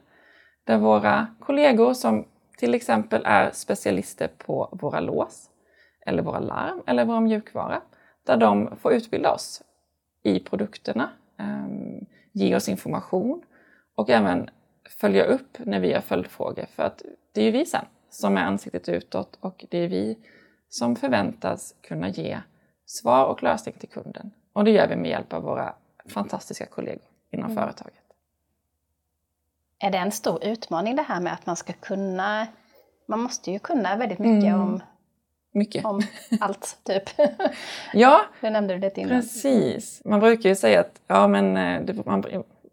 där 0.65 0.79
våra 0.79 1.27
kollegor 1.41 1.95
som 1.95 2.25
till 2.59 2.75
exempel 2.75 3.23
är 3.25 3.51
specialister 3.51 4.29
på 4.39 4.79
våra 4.81 5.01
lås 5.01 5.51
eller 6.07 6.23
våra 6.23 6.39
larm 6.39 6.83
eller 6.87 7.05
vår 7.05 7.21
mjukvara 7.21 7.83
där 8.27 8.37
de 8.37 8.77
får 8.77 8.93
utbilda 8.93 9.33
oss 9.33 9.63
i 10.23 10.41
produkterna, 10.41 11.11
ehm, 11.39 12.07
ge 12.33 12.57
oss 12.57 12.69
information 12.69 13.43
och 13.95 14.11
även 14.11 14.51
följa 15.01 15.25
upp 15.25 15.59
när 15.59 15.81
vi 15.81 15.93
har 15.93 16.01
följdfrågor. 16.01 16.67
För 16.75 16.83
att 16.83 17.03
det 17.33 17.41
är 17.41 17.45
ju 17.45 17.51
vi 17.51 17.67
sen 17.67 17.85
som 18.11 18.37
är 18.37 18.41
ansiktet 18.43 18.89
utåt 18.89 19.39
och 19.41 19.65
det 19.71 19.79
är 19.79 19.89
vi 19.89 20.19
som 20.69 20.97
förväntas 20.97 21.75
kunna 21.81 22.09
ge 22.09 22.41
svar 22.87 23.25
och 23.25 23.43
lösning 23.43 23.75
till 23.79 23.89
kunden. 23.89 24.31
Och 24.53 24.65
det 24.65 24.71
gör 24.71 24.89
vi 24.89 24.97
med 24.97 25.11
hjälp 25.11 25.33
av 25.33 25.43
våra 25.43 25.75
fantastiska 26.07 26.67
kollegor 26.67 27.09
inom 27.31 27.51
mm. 27.51 27.57
företaget. 27.57 27.95
Är 29.79 29.91
det 29.91 29.99
en 29.99 30.13
stor 30.13 30.45
utmaning 30.45 30.97
det 30.97 31.03
här 31.03 31.21
med 31.21 31.33
att 31.33 31.47
man 31.47 31.57
ska 31.57 31.73
kunna, 31.73 32.47
man 33.07 33.21
måste 33.21 33.51
ju 33.51 33.59
kunna 33.59 33.97
väldigt 33.97 34.19
mycket 34.19 34.49
mm. 34.49 34.61
om 34.61 34.81
mycket. 35.53 35.85
Om 35.85 36.03
allt, 36.41 36.79
typ. 36.85 37.03
ja, 37.93 38.21
det 38.41 38.51
nämnde 38.51 38.75
du 38.75 38.81
lite 38.81 39.01
innan. 39.01 39.21
precis. 39.21 40.03
Man 40.05 40.21
brukar 40.21 40.49
ju 40.49 40.57
säga 40.57 40.81
att 40.81 41.01
ja, 41.07 41.29
men, 41.29 41.57
eh, 41.57 41.83
det, 41.83 42.07
man, 42.07 42.25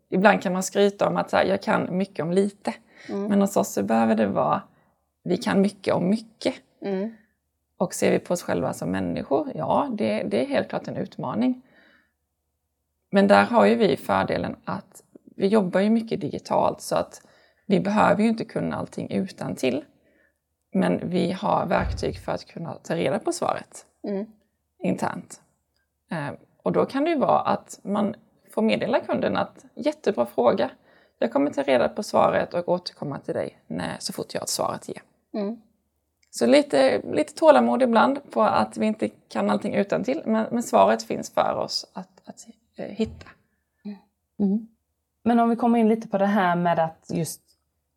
ibland 0.10 0.42
kan 0.42 0.54
man 0.54 0.64
skryta 0.64 1.08
om 1.08 1.18
att 1.18 1.30
så 1.30 1.38
här, 1.38 1.46
jag 1.46 1.62
kan 1.62 1.98
mycket 1.98 2.24
om 2.24 2.32
lite. 2.32 2.74
Mm. 3.10 3.24
Men 3.24 3.42
hos 3.42 3.58
oss 3.58 3.74
så 3.74 3.84
behöver 3.84 4.16
det 4.16 4.28
vara, 4.28 4.62
vi 5.28 5.38
kan 5.38 5.62
mycket 5.62 5.94
om 5.94 6.10
mycket. 6.10 6.56
Mm. 6.82 7.16
Och 7.78 7.94
ser 7.94 8.12
vi 8.12 8.20
på 8.20 8.34
oss 8.34 8.42
själva 8.42 8.74
som 8.74 8.92
människor, 8.92 9.52
ja 9.56 9.90
det, 9.92 10.24
det 10.24 10.42
är 10.42 10.46
helt 10.46 10.70
klart 10.70 10.88
en 10.88 10.98
utmaning. 10.98 11.62
Men 13.12 13.28
där 13.28 13.44
har 13.44 13.66
ju 13.66 13.76
vi 13.76 13.98
fördelen 13.98 14.56
att 14.66 15.04
vi 15.36 15.48
jobbar 15.48 15.80
ju 15.80 15.90
mycket 15.90 16.22
digitalt 16.22 16.82
så 16.82 16.96
att 16.96 17.22
vi 17.66 17.80
behöver 17.80 18.24
ju 18.24 18.30
inte 18.30 18.46
kunna 18.46 18.76
allting 18.76 19.12
utan 19.12 19.56
till. 19.56 19.84
Men 20.74 21.10
vi 21.10 21.32
har 21.32 21.66
verktyg 21.66 22.20
för 22.20 22.32
att 22.32 22.46
kunna 22.46 22.74
ta 22.74 22.96
reda 22.96 23.20
på 23.20 23.32
svaret 23.32 23.86
mm. 24.08 24.26
internt. 24.80 25.42
Eh, 26.12 26.30
och 26.64 26.72
då 26.72 26.86
kan 26.86 27.04
det 27.04 27.10
ju 27.10 27.18
vara 27.18 27.40
att 27.40 27.80
man 27.84 28.16
får 28.50 28.62
meddela 28.62 29.00
kunden 29.00 29.38
att 29.38 29.66
jättebra 29.76 30.26
fråga. 30.26 30.70
Jag 31.20 31.34
kommer 31.34 31.52
ta 31.52 31.64
reda 31.64 31.90
på 31.90 32.04
svaret 32.04 32.54
och 32.54 32.70
återkomma 32.70 33.20
till 33.20 33.34
dig 33.34 33.58
när, 33.68 33.96
så 34.00 34.14
fort 34.14 34.34
jag 34.34 34.42
har 34.42 34.46
ett 34.46 34.50
svar 34.50 34.74
att 34.74 34.90
ge. 34.90 35.00
Mm. 35.34 35.62
Så 36.30 36.46
lite, 36.46 37.02
lite 37.14 37.34
tålamod 37.34 37.82
ibland 37.82 38.32
på 38.32 38.42
att 38.42 38.78
vi 38.78 38.86
inte 38.86 39.10
kan 39.10 39.50
allting 39.50 39.76
utan 39.76 40.04
till, 40.04 40.22
men, 40.26 40.46
men 40.52 40.64
svaret 40.64 41.04
finns 41.04 41.34
för 41.34 41.56
oss 41.56 41.92
att, 41.94 42.22
att 42.26 42.48
eh, 42.76 42.86
hitta. 42.86 43.28
Mm. 44.40 44.68
Men 45.24 45.40
om 45.40 45.50
vi 45.50 45.56
kommer 45.56 45.80
in 45.80 45.90
lite 45.90 46.08
på 46.08 46.18
det 46.18 46.26
här 46.26 46.56
med 46.56 46.80
att 46.80 47.06
just, 47.10 47.42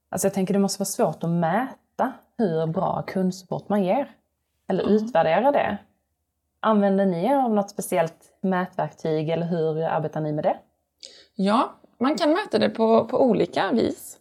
alltså 0.09 0.27
jag 0.27 0.35
tänker 0.35 0.55
det 0.55 0.61
måste 0.61 0.81
vara 0.81 0.87
svårt 0.87 1.25
att 1.25 1.31
mäta 1.31 2.13
hur 2.39 2.67
bra 2.67 3.03
kundsupport 3.07 3.69
man 3.69 3.85
ger. 3.85 4.11
Eller 4.69 4.83
mm. 4.83 4.95
utvärdera 4.95 5.53
det. 5.53 5.79
Använder 6.61 7.07
ni 7.07 7.25
er 7.25 7.37
av 7.37 7.55
något 7.55 7.71
speciellt 7.71 8.39
mätverktyg 8.41 9.29
eller 9.29 9.47
hur 9.47 9.83
arbetar 9.83 10.21
ni 10.21 10.33
med 10.33 10.45
det? 10.45 10.57
Ja, 11.35 11.75
man 11.99 12.19
kan 12.19 12.31
mäta 12.31 12.59
det 12.59 12.71
på, 12.71 13.05
på 13.05 13.23
olika 13.23 13.73
vis. 13.73 14.19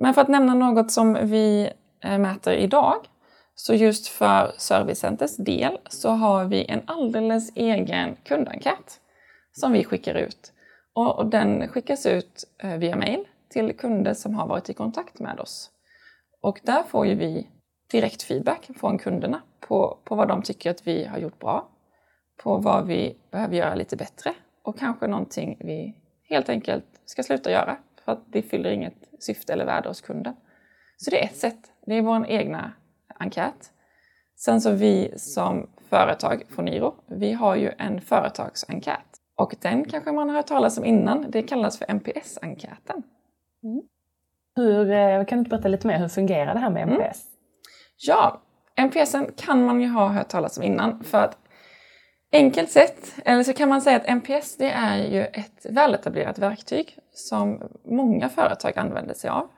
Men 0.00 0.14
för 0.14 0.22
att 0.22 0.28
nämna 0.28 0.54
något 0.54 0.92
som 0.92 1.18
vi 1.22 1.72
Eh, 2.00 2.18
mäter 2.18 2.52
idag, 2.52 2.96
så 3.54 3.74
just 3.74 4.06
för 4.06 4.52
Servicecenters 4.58 5.36
del 5.36 5.78
så 5.90 6.10
har 6.10 6.44
vi 6.44 6.64
en 6.64 6.80
alldeles 6.86 7.52
egen 7.56 8.16
kundenkät 8.24 9.00
som 9.52 9.72
vi 9.72 9.84
skickar 9.84 10.14
ut. 10.14 10.52
Och, 10.92 11.26
den 11.26 11.68
skickas 11.68 12.06
ut 12.06 12.44
eh, 12.58 12.76
via 12.76 12.96
mail 12.96 13.24
till 13.48 13.76
kunder 13.76 14.14
som 14.14 14.34
har 14.34 14.46
varit 14.46 14.70
i 14.70 14.74
kontakt 14.74 15.20
med 15.20 15.40
oss. 15.40 15.70
Och 16.40 16.60
där 16.62 16.82
får 16.82 17.06
ju 17.06 17.14
vi 17.14 17.46
direkt 17.90 18.22
feedback 18.22 18.70
från 18.76 18.98
kunderna 18.98 19.42
på, 19.60 19.98
på 20.04 20.14
vad 20.14 20.28
de 20.28 20.42
tycker 20.42 20.70
att 20.70 20.86
vi 20.86 21.04
har 21.04 21.18
gjort 21.18 21.38
bra, 21.38 21.68
på 22.42 22.56
vad 22.56 22.86
vi 22.86 23.16
behöver 23.30 23.56
göra 23.56 23.74
lite 23.74 23.96
bättre 23.96 24.34
och 24.62 24.78
kanske 24.78 25.06
någonting 25.06 25.56
vi 25.60 25.94
helt 26.22 26.48
enkelt 26.48 26.84
ska 27.04 27.22
sluta 27.22 27.50
göra 27.50 27.76
för 28.04 28.12
att 28.12 28.32
det 28.32 28.42
fyller 28.42 28.70
inget 28.70 29.08
syfte 29.18 29.52
eller 29.52 29.64
värde 29.64 29.88
hos 29.88 30.00
kunden. 30.00 30.34
Så 31.00 31.10
det 31.10 31.22
är 31.22 31.24
ett 31.24 31.36
sätt. 31.36 31.72
Det 31.86 31.94
är 31.94 32.02
vår 32.02 32.26
egna 32.26 32.72
enkät. 33.18 33.72
Sen 34.36 34.60
så 34.60 34.70
vi 34.70 35.14
som 35.16 35.66
företag, 35.88 36.42
Foniro, 36.48 36.94
vi 37.06 37.32
har 37.32 37.56
ju 37.56 37.72
en 37.78 38.00
företagsenkät. 38.00 39.04
Och 39.36 39.54
den 39.60 39.84
kanske 39.84 40.12
man 40.12 40.28
har 40.28 40.36
hört 40.36 40.46
talas 40.46 40.78
om 40.78 40.84
innan. 40.84 41.30
Det 41.30 41.42
kallas 41.42 41.78
för 41.78 41.86
NPS-enkäten. 41.94 43.02
Mm. 43.62 43.82
Hur, 44.56 44.90
eh, 44.90 45.24
kan 45.24 45.38
du 45.38 45.40
inte 45.40 45.48
berätta 45.48 45.68
lite 45.68 45.86
mer, 45.86 45.98
hur 45.98 46.08
fungerar 46.08 46.54
det 46.54 46.60
här 46.60 46.70
med 46.70 46.88
NPS? 46.88 46.98
Mm. 46.98 47.12
Ja, 47.96 48.40
NPSen 48.76 49.32
kan 49.36 49.64
man 49.64 49.80
ju 49.80 49.88
ha 49.88 50.08
hört 50.08 50.28
talas 50.28 50.58
om 50.58 50.62
innan. 50.64 51.04
För 51.04 51.18
att 51.18 51.38
enkelt 52.32 52.70
sett, 52.70 53.14
eller 53.24 53.42
så 53.42 53.52
kan 53.52 53.68
man 53.68 53.82
säga 53.82 53.96
att 53.96 54.06
NPS 54.06 54.56
det 54.56 54.70
är 54.70 54.96
ju 54.96 55.24
ett 55.24 55.66
väletablerat 55.70 56.38
verktyg 56.38 56.98
som 57.12 57.62
många 57.84 58.28
företag 58.28 58.78
använder 58.78 59.14
sig 59.14 59.30
av. 59.30 59.48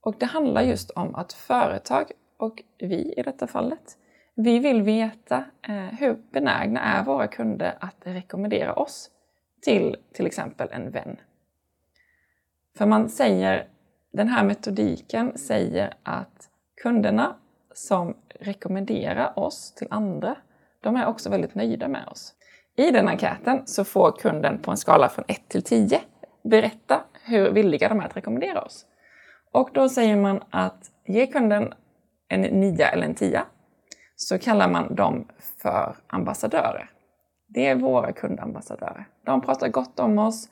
Och 0.00 0.14
det 0.18 0.26
handlar 0.26 0.62
just 0.62 0.90
om 0.90 1.14
att 1.14 1.32
företag 1.32 2.12
och 2.36 2.62
vi 2.78 3.14
i 3.16 3.22
detta 3.22 3.46
fallet, 3.46 3.96
vi 4.34 4.58
vill 4.58 4.82
veta 4.82 5.44
eh, 5.62 5.74
hur 5.74 6.18
benägna 6.30 6.80
är 6.80 7.04
våra 7.04 7.26
kunder 7.26 7.78
att 7.80 7.96
rekommendera 8.00 8.74
oss 8.74 9.10
till 9.62 9.96
till 10.12 10.26
exempel 10.26 10.68
en 10.70 10.90
vän. 10.90 11.16
För 12.78 12.86
man 12.86 13.08
säger, 13.08 13.68
den 14.12 14.28
här 14.28 14.44
metodiken 14.44 15.38
säger 15.38 15.94
att 16.02 16.48
kunderna 16.82 17.36
som 17.74 18.16
rekommenderar 18.40 19.38
oss 19.38 19.74
till 19.74 19.86
andra, 19.90 20.36
de 20.80 20.96
är 20.96 21.06
också 21.06 21.30
väldigt 21.30 21.54
nöjda 21.54 21.88
med 21.88 22.08
oss. 22.08 22.34
I 22.76 22.90
den 22.90 23.08
enkäten 23.08 23.66
så 23.66 23.84
får 23.84 24.12
kunden 24.12 24.58
på 24.58 24.70
en 24.70 24.76
skala 24.76 25.08
från 25.08 25.24
1 25.28 25.48
till 25.48 25.62
10 25.62 26.00
berätta 26.42 27.04
hur 27.24 27.50
villiga 27.50 27.88
de 27.88 28.00
är 28.00 28.04
att 28.04 28.16
rekommendera 28.16 28.62
oss. 28.62 28.86
Och 29.52 29.70
då 29.72 29.88
säger 29.88 30.16
man 30.16 30.44
att 30.50 30.90
ge 31.06 31.26
kunden 31.26 31.74
en 32.28 32.40
nia 32.40 32.88
eller 32.88 33.06
en 33.06 33.14
tia 33.14 33.46
så 34.16 34.38
kallar 34.38 34.68
man 34.68 34.94
dem 34.94 35.28
för 35.62 35.96
ambassadörer. 36.06 36.90
Det 37.46 37.66
är 37.66 37.74
våra 37.74 38.12
kundambassadörer. 38.12 39.08
De 39.24 39.40
pratar 39.40 39.68
gott 39.68 40.00
om 40.00 40.18
oss 40.18 40.48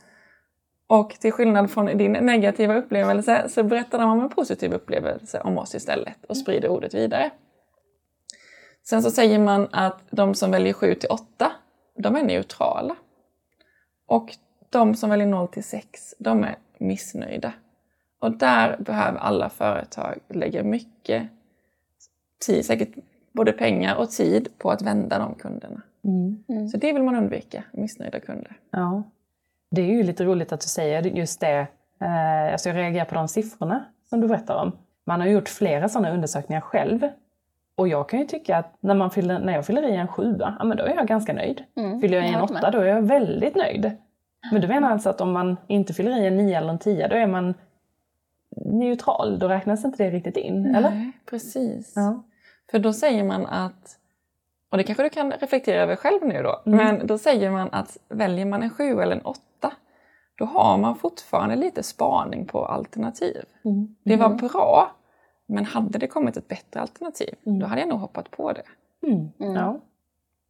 och 0.87 1.11
till 1.11 1.33
skillnad 1.33 1.71
från 1.71 1.87
din 1.87 2.13
negativa 2.13 2.75
upplevelse 2.75 3.49
så 3.49 3.63
berättar 3.63 3.99
de 3.99 4.11
om 4.11 4.21
en 4.21 4.29
positiv 4.29 4.73
upplevelse 4.73 5.41
om 5.41 5.59
oss 5.59 5.75
istället 5.75 6.25
och 6.29 6.37
sprider 6.37 6.69
ordet 6.69 6.95
vidare. 6.95 7.31
Sen 8.83 9.03
så 9.03 9.11
säger 9.11 9.39
man 9.39 9.69
att 9.73 9.99
de 10.11 10.35
som 10.35 10.51
väljer 10.51 10.73
7 10.73 10.95
till 10.95 11.11
8, 11.11 11.53
de 11.99 12.17
är 12.17 12.23
neutrala. 12.23 12.97
Och 14.07 14.37
de 14.71 14.95
som 14.95 15.11
väljer 15.11 15.27
0 15.27 15.49
till 15.49 15.65
6, 15.65 16.15
de 16.19 16.45
är 16.45 16.57
missnöjda. 16.79 17.53
Och 18.21 18.39
där 18.39 18.77
behöver 18.79 19.19
alla 19.19 19.49
företag 19.49 20.19
lägga 20.29 20.63
mycket 20.63 21.29
tid, 22.47 22.67
säkert 22.67 22.89
både 23.33 23.53
pengar 23.53 23.97
och 23.97 24.11
tid 24.11 24.49
på 24.59 24.71
att 24.71 24.83
vända 24.83 25.19
de 25.19 25.35
kunderna. 25.35 25.83
Mm. 26.05 26.45
Mm. 26.49 26.69
Så 26.69 26.77
det 26.77 26.93
vill 26.93 27.03
man 27.03 27.17
undvika, 27.17 27.65
missnöjda 27.73 28.21
kunder. 28.21 28.57
Ja. 28.71 29.03
Det 29.71 29.81
är 29.81 29.87
ju 29.87 30.03
lite 30.03 30.25
roligt 30.25 30.53
att 30.53 30.61
du 30.61 30.69
säger 30.69 31.03
just 31.03 31.41
det. 31.41 31.67
Eh, 32.01 32.53
alltså 32.53 32.69
jag 32.69 32.77
reagerar 32.77 33.05
på 33.05 33.15
de 33.15 33.29
siffrorna 33.29 33.85
som 34.09 34.21
du 34.21 34.29
berättar 34.29 34.55
om. 34.55 34.73
Man 35.07 35.21
har 35.21 35.29
gjort 35.29 35.49
flera 35.49 35.89
sådana 35.89 36.11
undersökningar 36.11 36.61
själv. 36.61 37.09
Och 37.77 37.89
jag 37.89 38.09
kan 38.09 38.21
ju 38.21 38.27
tycka 38.27 38.57
att 38.57 38.75
när, 38.81 38.95
man 38.95 39.11
fyller, 39.11 39.39
när 39.39 39.53
jag 39.53 39.67
fyller 39.67 39.83
i 39.83 39.97
en 39.97 40.09
sjua, 40.09 40.57
ja, 40.59 40.65
men 40.65 40.77
då 40.77 40.85
är 40.85 40.95
jag 40.95 41.07
ganska 41.07 41.33
nöjd. 41.33 41.65
Mm, 41.77 42.01
fyller 42.01 42.19
jag 42.19 42.27
i 42.27 42.35
en 42.35 42.41
åtta, 42.41 42.71
då 42.71 42.79
är 42.79 42.85
jag 42.85 43.03
väldigt 43.03 43.57
nöjd. 43.57 43.97
Men 44.53 44.61
du 44.61 44.69
menar 44.69 44.91
alltså 44.91 45.11
att 45.11 45.21
om 45.21 45.33
man 45.33 45.57
inte 45.67 45.95
fyller 45.95 46.23
i 46.23 46.27
en 46.27 46.37
nia 46.37 46.59
eller 46.59 46.69
en 46.69 46.79
tia, 46.79 47.09
då 47.09 47.17
är 47.17 47.27
man 47.27 47.55
neutral? 48.65 49.39
Då 49.39 49.49
räknas 49.49 49.85
inte 49.85 50.05
det 50.05 50.11
riktigt 50.11 50.37
in, 50.37 50.63
Nej, 50.63 50.75
eller? 50.77 51.13
precis. 51.31 51.93
Ja. 51.97 52.23
För 52.71 52.79
då 52.79 52.93
säger 52.93 53.25
man 53.25 53.47
att, 53.47 53.99
och 54.71 54.79
det 54.79 54.85
kanske 54.85 55.03
du 55.03 55.09
kan 55.09 55.33
reflektera 55.33 55.83
över 55.83 55.97
själv 55.97 56.25
nu 56.25 56.43
då, 56.43 56.61
mm. 56.67 56.79
men 56.79 57.07
då 57.07 57.19
säger 57.19 57.51
man 57.51 57.69
att 57.73 57.97
väljer 58.09 58.47
man 58.47 58.63
en 58.63 58.71
sju 58.71 59.01
eller 59.01 59.17
en 59.17 59.23
åtta, 59.23 59.73
då 60.35 60.45
har 60.45 60.79
man 60.79 60.97
fortfarande 60.97 61.57
lite 61.57 61.83
spaning 61.83 62.47
på 62.47 62.65
alternativ. 62.65 63.45
Mm. 63.65 63.97
Det 64.05 64.17
var 64.17 64.27
mm. 64.27 64.37
bra, 64.37 64.91
men 65.47 65.65
hade 65.65 65.99
det 65.99 66.07
kommit 66.07 66.37
ett 66.37 66.49
bättre 66.49 66.81
alternativ, 66.81 67.35
mm. 67.47 67.59
då 67.59 67.67
hade 67.67 67.81
jag 67.81 67.89
nog 67.89 67.99
hoppat 67.99 68.31
på 68.31 68.53
det. 68.53 68.63
Mm. 69.07 69.55
Ja. 69.55 69.81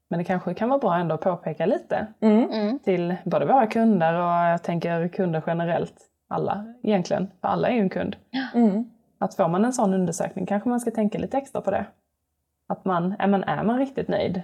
Men 0.08 0.18
det 0.18 0.24
kanske 0.24 0.54
kan 0.54 0.68
vara 0.68 0.78
bra 0.78 0.96
ändå 0.96 1.14
att 1.14 1.20
påpeka 1.20 1.66
lite 1.66 2.06
till 2.84 3.16
både 3.24 3.46
våra 3.46 3.66
kunder 3.66 4.14
och 4.14 4.52
jag 4.52 4.62
tänker 4.62 5.08
kunder 5.08 5.42
generellt. 5.46 6.07
Alla 6.28 6.74
egentligen, 6.82 7.30
för 7.40 7.48
alla 7.48 7.68
är 7.68 7.72
ju 7.72 7.80
en 7.80 7.90
kund. 7.90 8.16
Att 9.18 9.34
får 9.34 9.48
man 9.48 9.64
en 9.64 9.72
sån 9.72 9.94
undersökning 9.94 10.46
kanske 10.46 10.68
man 10.68 10.80
ska 10.80 10.90
tänka 10.90 11.18
lite 11.18 11.36
extra 11.36 11.60
på 11.60 11.70
det. 11.70 11.86
Att 12.66 12.84
man, 12.84 13.14
är 13.18 13.26
man, 13.26 13.44
är 13.44 13.64
man 13.64 13.78
riktigt 13.78 14.08
nöjd 14.08 14.42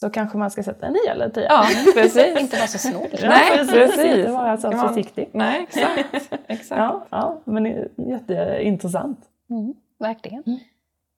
så 0.00 0.10
kanske 0.10 0.38
man 0.38 0.50
ska 0.50 0.62
sätta 0.62 0.86
en 0.86 0.92
9 0.92 1.00
eller 1.10 1.28
10. 1.28 1.44
Ja, 1.44 1.66
precis. 1.94 2.40
Inte 2.40 2.56
vara 2.56 2.66
så 2.66 2.78
snål. 2.78 3.06
Nej, 3.22 3.66
precis. 3.68 4.04
Inte 4.04 4.32
vara 4.32 4.56
så 4.56 4.72
försiktig. 4.72 5.28
Nej, 5.32 5.62
exakt. 5.68 6.30
exakt. 6.46 6.80
Ja, 6.80 7.06
ja, 7.10 7.40
men 7.44 7.88
jätteintressant. 7.96 9.18
Mm, 9.50 9.74
verkligen. 9.98 10.42
Mm. 10.46 10.58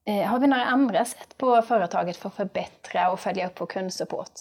Eh, 0.06 0.28
har 0.28 0.38
vi 0.38 0.46
några 0.46 0.64
andra 0.64 1.04
sätt 1.04 1.38
på 1.38 1.62
företaget 1.62 2.16
för 2.16 2.28
att 2.28 2.34
förbättra 2.34 3.12
och 3.12 3.20
följa 3.20 3.46
upp 3.46 3.60
vår 3.60 3.66
kundsupport? 3.66 4.32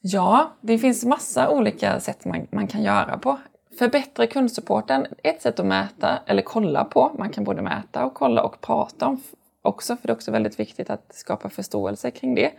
Ja, 0.00 0.52
det 0.60 0.78
finns 0.78 1.04
massa 1.04 1.50
olika 1.50 2.00
sätt 2.00 2.24
man, 2.24 2.46
man 2.50 2.66
kan 2.66 2.82
göra 2.82 3.18
på. 3.18 3.38
Förbättra 3.78 4.26
kundsupporten, 4.26 5.06
ett 5.22 5.42
sätt 5.42 5.60
att 5.60 5.66
mäta 5.66 6.18
eller 6.26 6.42
kolla 6.42 6.84
på, 6.84 7.12
man 7.18 7.30
kan 7.30 7.44
både 7.44 7.62
mäta 7.62 8.04
och 8.04 8.14
kolla 8.14 8.42
och 8.42 8.60
prata 8.60 9.06
om 9.06 9.22
också, 9.62 9.96
för 9.96 10.06
det 10.06 10.12
är 10.12 10.14
också 10.14 10.30
väldigt 10.30 10.60
viktigt 10.60 10.90
att 10.90 11.14
skapa 11.14 11.48
förståelse 11.48 12.10
kring 12.10 12.34
det. 12.34 12.52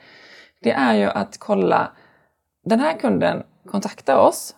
Det 0.62 0.72
är 0.72 0.94
ju 0.94 1.06
att 1.06 1.38
kolla, 1.38 1.92
den 2.66 2.80
här 2.80 2.98
kunden 2.98 3.44
kontaktar 3.66 4.16
oss, 4.18 4.56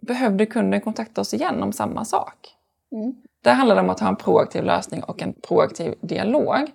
behövde 0.00 0.46
kunden 0.46 0.80
kontakta 0.80 1.20
oss 1.20 1.34
igen 1.34 1.62
om 1.62 1.72
samma 1.72 2.04
sak? 2.04 2.54
Mm. 2.92 3.14
Där 3.42 3.54
handlar 3.54 3.74
det 3.74 3.80
om 3.80 3.90
att 3.90 4.00
ha 4.00 4.08
en 4.08 4.16
proaktiv 4.16 4.64
lösning 4.64 5.04
och 5.04 5.22
en 5.22 5.32
proaktiv 5.32 5.94
dialog. 6.00 6.70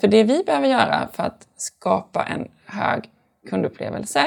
För 0.00 0.08
det 0.08 0.24
vi 0.24 0.44
behöver 0.44 0.68
göra 0.68 1.08
för 1.12 1.22
att 1.22 1.48
skapa 1.56 2.24
en 2.24 2.48
hög 2.66 3.10
kundupplevelse, 3.50 4.26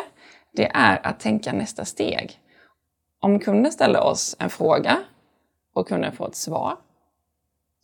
det 0.54 0.72
är 0.74 1.08
att 1.08 1.20
tänka 1.20 1.54
nästa 1.54 1.86
steg. 1.86 2.42
Om 3.20 3.40
kunden 3.40 3.72
ställer 3.72 4.04
oss 4.04 4.36
en 4.40 4.50
fråga 4.50 4.98
och 5.74 5.88
kunden 5.88 6.12
får 6.12 6.28
ett 6.28 6.36
svar, 6.36 6.76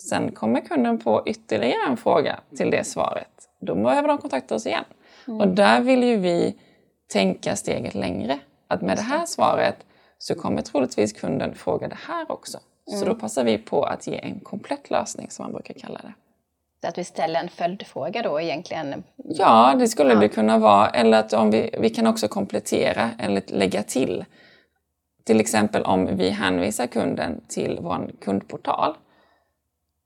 sen 0.09 0.31
kommer 0.31 0.61
kunden 0.61 0.99
på 0.99 1.23
ytterligare 1.25 1.89
en 1.89 1.97
fråga 1.97 2.39
till 2.57 2.71
det 2.71 2.83
svaret. 2.83 3.49
Då 3.59 3.75
behöver 3.75 4.07
de 4.07 4.17
kontakta 4.17 4.55
oss 4.55 4.65
igen. 4.65 4.85
Mm. 5.27 5.41
Och 5.41 5.47
där 5.47 5.81
vill 5.81 6.03
ju 6.03 6.17
vi 6.17 6.55
tänka 7.07 7.55
steget 7.55 7.95
längre. 7.95 8.39
Att 8.67 8.81
med 8.81 8.97
det 8.97 9.01
här 9.01 9.25
svaret 9.25 9.85
så 10.17 10.35
kommer 10.35 10.61
troligtvis 10.61 11.13
kunden 11.13 11.55
fråga 11.55 11.87
det 11.87 11.97
här 12.07 12.31
också. 12.31 12.57
Mm. 12.87 12.99
Så 12.99 13.05
då 13.05 13.15
passar 13.15 13.43
vi 13.43 13.57
på 13.57 13.83
att 13.83 14.07
ge 14.07 14.17
en 14.17 14.39
komplett 14.39 14.89
lösning 14.89 15.29
som 15.29 15.43
man 15.43 15.53
brukar 15.53 15.73
kalla 15.73 15.99
det. 16.03 16.13
Så 16.81 16.87
att 16.87 16.97
vi 16.97 17.03
ställer 17.03 17.39
en 17.39 17.49
följdfråga 17.49 18.21
då 18.21 18.41
egentligen? 18.41 19.03
Ja, 19.15 19.75
det 19.79 19.87
skulle 19.87 20.13
ja. 20.13 20.19
det 20.19 20.29
kunna 20.29 20.57
vara. 20.57 20.89
Eller 20.89 21.19
att 21.19 21.33
om 21.33 21.51
vi, 21.51 21.75
vi 21.79 21.89
kan 21.89 22.07
också 22.07 22.27
komplettera 22.27 23.09
eller 23.19 23.43
lägga 23.47 23.83
till. 23.83 24.25
Till 25.23 25.39
exempel 25.39 25.83
om 25.83 26.15
vi 26.17 26.29
hänvisar 26.29 26.87
kunden 26.87 27.41
till 27.47 27.79
vår 27.81 28.11
kundportal. 28.21 28.95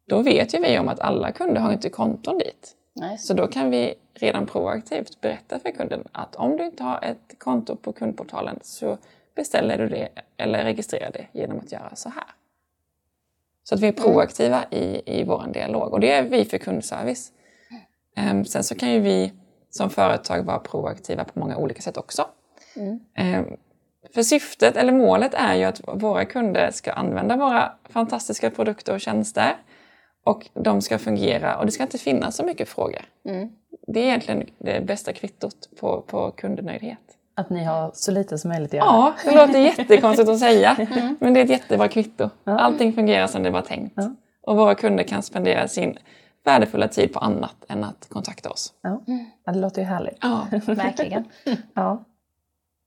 Då 0.07 0.21
vet 0.21 0.53
ju 0.53 0.59
vi 0.59 0.79
om 0.79 0.87
att 0.87 0.99
alla 0.99 1.31
kunder 1.31 1.61
har 1.61 1.73
inte 1.73 1.89
konton 1.89 2.37
dit. 2.37 2.75
Nej. 2.93 3.17
Så 3.17 3.33
då 3.33 3.47
kan 3.47 3.69
vi 3.69 3.93
redan 4.13 4.45
proaktivt 4.45 5.21
berätta 5.21 5.59
för 5.59 5.71
kunden 5.71 6.03
att 6.11 6.35
om 6.35 6.57
du 6.57 6.65
inte 6.65 6.83
har 6.83 7.03
ett 7.03 7.39
konto 7.39 7.75
på 7.75 7.93
kundportalen 7.93 8.59
så 8.61 8.97
beställer 9.35 9.77
du 9.77 9.89
det 9.89 10.09
eller 10.37 10.63
registrerar 10.63 11.11
det 11.11 11.27
genom 11.31 11.59
att 11.59 11.71
göra 11.71 11.95
så 11.95 12.09
här. 12.09 12.25
Så 13.63 13.75
att 13.75 13.81
vi 13.81 13.87
är 13.87 13.93
mm. 13.93 14.03
proaktiva 14.03 14.65
i, 14.71 15.01
i 15.19 15.23
vår 15.23 15.47
dialog 15.53 15.93
och 15.93 15.99
det 15.99 16.11
är 16.11 16.23
vi 16.23 16.45
för 16.45 16.57
kundservice. 16.57 17.31
Um, 18.31 18.45
sen 18.45 18.63
så 18.63 18.75
kan 18.75 18.91
ju 18.91 18.99
vi 18.99 19.33
som 19.69 19.89
företag 19.89 20.43
vara 20.43 20.59
proaktiva 20.59 21.23
på 21.23 21.39
många 21.39 21.57
olika 21.57 21.81
sätt 21.81 21.97
också. 21.97 22.25
Mm. 22.75 22.99
Um, 23.39 23.57
för 24.13 24.23
syftet, 24.23 24.77
eller 24.77 24.93
målet, 24.93 25.33
är 25.33 25.55
ju 25.55 25.63
att 25.63 25.81
våra 25.85 26.25
kunder 26.25 26.71
ska 26.71 26.91
använda 26.91 27.35
våra 27.35 27.71
fantastiska 27.89 28.49
produkter 28.49 28.93
och 28.93 29.01
tjänster 29.01 29.55
och 30.23 30.49
de 30.53 30.81
ska 30.81 30.97
fungera 30.97 31.57
och 31.57 31.65
det 31.65 31.71
ska 31.71 31.83
inte 31.83 31.97
finnas 31.97 32.35
så 32.35 32.43
mycket 32.43 32.69
frågor. 32.69 33.01
Mm. 33.25 33.49
Det 33.87 33.99
är 33.99 34.03
egentligen 34.03 34.49
det 34.57 34.85
bästa 34.85 35.13
kvittot 35.13 35.69
på, 35.79 36.01
på 36.01 36.31
kundnöjdhet. 36.31 36.99
Att 37.35 37.49
ni 37.49 37.63
har 37.63 37.91
så 37.93 38.11
lite 38.11 38.37
som 38.37 38.49
möjligt 38.49 38.69
att 38.69 38.77
göra? 38.77 38.85
Ja, 38.85 39.13
det 39.23 39.35
låter 39.35 39.59
jättekonstigt 39.77 40.29
att 40.29 40.39
säga. 40.39 40.75
Mm. 40.75 41.17
Men 41.19 41.33
det 41.33 41.39
är 41.39 41.43
ett 41.43 41.49
jättebra 41.49 41.87
kvitto. 41.87 42.29
Ja. 42.43 42.59
Allting 42.59 42.93
fungerar 42.93 43.27
som 43.27 43.43
det 43.43 43.49
var 43.49 43.61
tänkt. 43.61 43.97
Och 44.41 44.57
våra 44.57 44.75
kunder 44.75 45.03
kan 45.03 45.23
spendera 45.23 45.67
sin 45.67 45.97
värdefulla 46.45 46.87
tid 46.87 47.13
på 47.13 47.19
annat 47.19 47.55
än 47.67 47.83
att 47.83 48.07
kontakta 48.09 48.49
oss. 48.49 48.73
Ja, 48.81 49.01
ja 49.45 49.51
det 49.51 49.59
låter 49.59 49.81
ju 49.81 49.87
härligt. 49.87 50.17
Ja, 50.21 50.47
verkligen. 50.65 51.23
ja. 51.73 52.03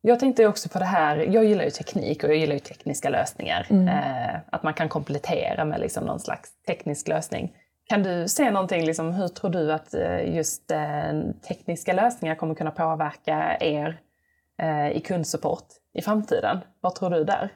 Jag 0.02 0.20
tänkte 0.20 0.46
också 0.46 0.68
på 0.68 0.78
det 0.78 0.84
här, 0.84 1.16
jag 1.16 1.44
gillar 1.44 1.64
ju 1.64 1.70
teknik 1.70 2.24
och 2.24 2.30
jag 2.30 2.36
gillar 2.36 2.54
ju 2.54 2.60
tekniska 2.60 3.08
lösningar. 3.08 3.66
Mm. 3.70 3.88
Eh, 3.88 4.40
att 4.50 4.62
man 4.62 4.74
kan 4.74 4.88
komplettera 4.88 5.64
med 5.64 5.80
liksom 5.80 6.04
någon 6.04 6.20
slags 6.20 6.50
teknisk 6.66 7.08
lösning. 7.08 7.52
Kan 7.88 8.02
du 8.02 8.28
se 8.28 8.50
någonting, 8.50 8.84
liksom, 8.84 9.12
hur 9.12 9.28
tror 9.28 9.50
du 9.50 9.72
att 9.72 9.94
eh, 9.94 10.36
just 10.36 10.70
eh, 10.70 11.20
tekniska 11.48 11.92
lösningar 11.92 12.34
kommer 12.34 12.54
kunna 12.54 12.70
påverka 12.70 13.56
er 13.60 14.00
eh, 14.62 14.90
i 14.90 15.00
kundsupport 15.00 15.66
i 15.94 16.02
framtiden? 16.02 16.58
Vad 16.80 16.94
tror 16.94 17.10
du 17.10 17.24
där? 17.24 17.48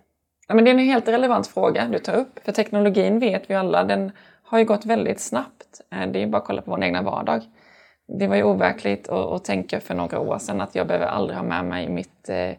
Ja, 0.48 0.54
men 0.54 0.64
det 0.64 0.70
är 0.70 0.72
en 0.72 0.78
helt 0.78 1.08
relevant 1.08 1.46
fråga 1.46 1.88
du 1.92 1.98
tar 1.98 2.14
upp. 2.14 2.38
För 2.44 2.52
teknologin 2.52 3.18
vet 3.18 3.50
vi 3.50 3.54
alla, 3.54 3.84
den 3.84 4.12
har 4.42 4.58
ju 4.58 4.64
gått 4.64 4.84
väldigt 4.84 5.20
snabbt. 5.20 5.80
Eh, 5.92 6.10
det 6.10 6.18
är 6.18 6.20
ju 6.20 6.26
bara 6.26 6.38
att 6.38 6.44
kolla 6.44 6.62
på 6.62 6.70
vår 6.70 6.84
egna 6.84 7.02
vardag. 7.02 7.42
Det 8.06 8.26
var 8.26 8.36
ju 8.36 8.42
overkligt 8.42 9.08
att, 9.08 9.44
tänka 9.44 9.80
för 9.80 9.94
några 9.94 10.18
år 10.20 10.38
sedan 10.38 10.60
att 10.60 10.74
jag 10.74 10.86
behöver 10.86 11.06
aldrig 11.06 11.36
ha 11.36 11.44
med 11.44 11.64
mig 11.64 11.88
mitt 11.88 12.28
eh, 12.28 12.50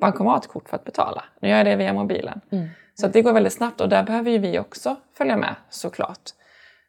bankomatkort 0.00 0.68
för 0.68 0.76
att 0.76 0.84
betala. 0.84 1.24
Nu 1.40 1.48
gör 1.48 1.56
jag 1.56 1.66
det 1.66 1.76
via 1.76 1.92
mobilen. 1.92 2.40
Mm. 2.50 2.68
Så 2.94 3.08
det 3.08 3.22
går 3.22 3.32
väldigt 3.32 3.52
snabbt 3.52 3.80
och 3.80 3.88
där 3.88 4.02
behöver 4.02 4.30
ju 4.30 4.38
vi 4.38 4.58
också 4.58 4.96
följa 5.14 5.36
med 5.36 5.54
såklart. 5.70 6.30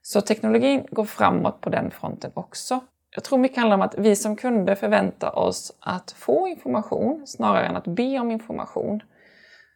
Så 0.01 0.21
teknologin 0.21 0.85
går 0.91 1.05
framåt 1.05 1.61
på 1.61 1.69
den 1.69 1.91
fronten 1.91 2.31
också. 2.33 2.79
Jag 3.15 3.23
tror 3.23 3.39
mycket 3.39 3.57
handlar 3.57 3.75
om 3.75 3.81
att 3.81 3.95
vi 3.97 4.15
som 4.15 4.35
kunder 4.35 4.75
förväntar 4.75 5.39
oss 5.39 5.77
att 5.79 6.11
få 6.11 6.47
information 6.47 7.23
snarare 7.27 7.65
än 7.65 7.75
att 7.75 7.87
be 7.87 8.19
om 8.19 8.31
information. 8.31 9.03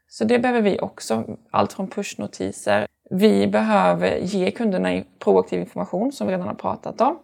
Så 0.08 0.24
det 0.24 0.40
behöver 0.40 0.62
vi 0.62 0.80
också. 0.80 1.24
Allt 1.52 1.74
från 1.74 1.88
pushnotiser. 1.88 2.88
Vi 3.10 3.48
behöver 3.48 4.18
ge 4.18 4.52
kunderna 4.52 5.04
proaktiv 5.20 5.60
information 5.60 6.12
som 6.12 6.28
vi 6.28 6.34
redan 6.34 6.48
har 6.48 6.56
pratat 6.56 7.02
om. 7.02 7.20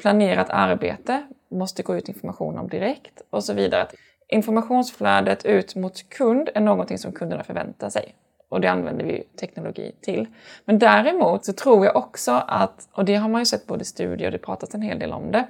Planerat 0.00 0.50
arbete 0.50 1.26
måste 1.50 1.82
gå 1.82 1.96
ut 1.96 2.08
information 2.08 2.58
om 2.58 2.68
direkt 2.68 3.22
och 3.30 3.44
så 3.44 3.52
vidare. 3.52 3.88
Informationsflödet 4.28 5.44
ut 5.44 5.74
mot 5.74 6.08
kund 6.08 6.48
är 6.54 6.60
någonting 6.60 6.98
som 6.98 7.12
kunderna 7.12 7.44
förväntar 7.44 7.90
sig 7.90 8.14
och 8.48 8.60
det 8.60 8.68
använder 8.68 9.04
vi 9.04 9.22
teknologi 9.40 9.92
till. 10.00 10.26
Men 10.64 10.78
däremot 10.78 11.44
så 11.44 11.52
tror 11.52 11.86
jag 11.86 11.96
också 11.96 12.32
att, 12.32 12.88
och 12.92 13.04
det 13.04 13.14
har 13.14 13.28
man 13.28 13.40
ju 13.40 13.44
sett 13.44 13.66
både 13.66 13.82
i 13.82 13.84
studier 13.84 14.28
och 14.28 14.32
det 14.32 14.38
pratas 14.38 14.74
en 14.74 14.82
hel 14.82 14.98
del 14.98 15.12
om 15.12 15.32
det, 15.32 15.46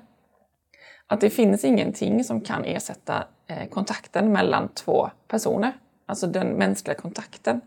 att 1.07 1.21
det 1.21 1.31
finns 1.31 1.65
ingenting 1.65 2.25
som 2.25 2.41
kan 2.41 2.65
ersätta 2.65 3.25
eh, 3.47 3.69
kontakten 3.69 4.33
mellan 4.33 4.69
två 4.69 5.11
personer, 5.29 5.73
alltså 6.07 6.27
den 6.27 6.49
mänskliga 6.49 6.97
kontakten. 6.97 7.61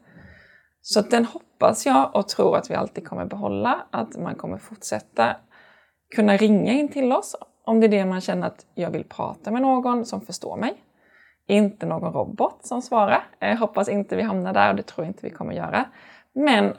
Så 0.82 1.02
den 1.02 1.26
hoppas 1.26 1.86
jag 1.86 2.16
och 2.16 2.28
tror 2.28 2.58
att 2.58 2.72
vi 2.72 2.76
alltid 2.76 3.08
kommer 3.08 3.26
behålla, 3.26 3.86
att 3.92 4.18
man 4.18 4.36
kommer 4.36 4.58
fortsätta 4.58 5.36
kunna 6.16 6.38
ringa 6.38 6.72
in 6.72 6.88
till 6.88 7.12
oss 7.12 7.36
om 7.66 7.80
det 7.80 7.88
är 7.88 7.90
det 7.90 8.06
man 8.06 8.22
känner 8.22 8.48
att 8.48 8.66
jag 8.76 8.90
vill 8.92 9.04
prata 9.04 9.52
med 9.52 9.62
någon 9.62 10.06
som 10.06 10.22
förstår 10.22 10.58
mig 10.58 10.74
inte 11.48 11.86
någon 11.86 12.14
robot 12.14 12.66
som 12.66 12.82
svarar. 12.82 13.24
Jag 13.40 13.58
hoppas 13.58 13.90
inte 13.90 14.16
vi 14.16 14.22
hamnar 14.22 14.54
där 14.54 14.70
och 14.70 14.76
det 14.76 14.84
tror 14.84 15.06
jag 15.06 15.10
inte 15.10 15.26
vi 15.26 15.30
kommer 15.30 15.54
göra. 15.54 15.86
Men 16.34 16.74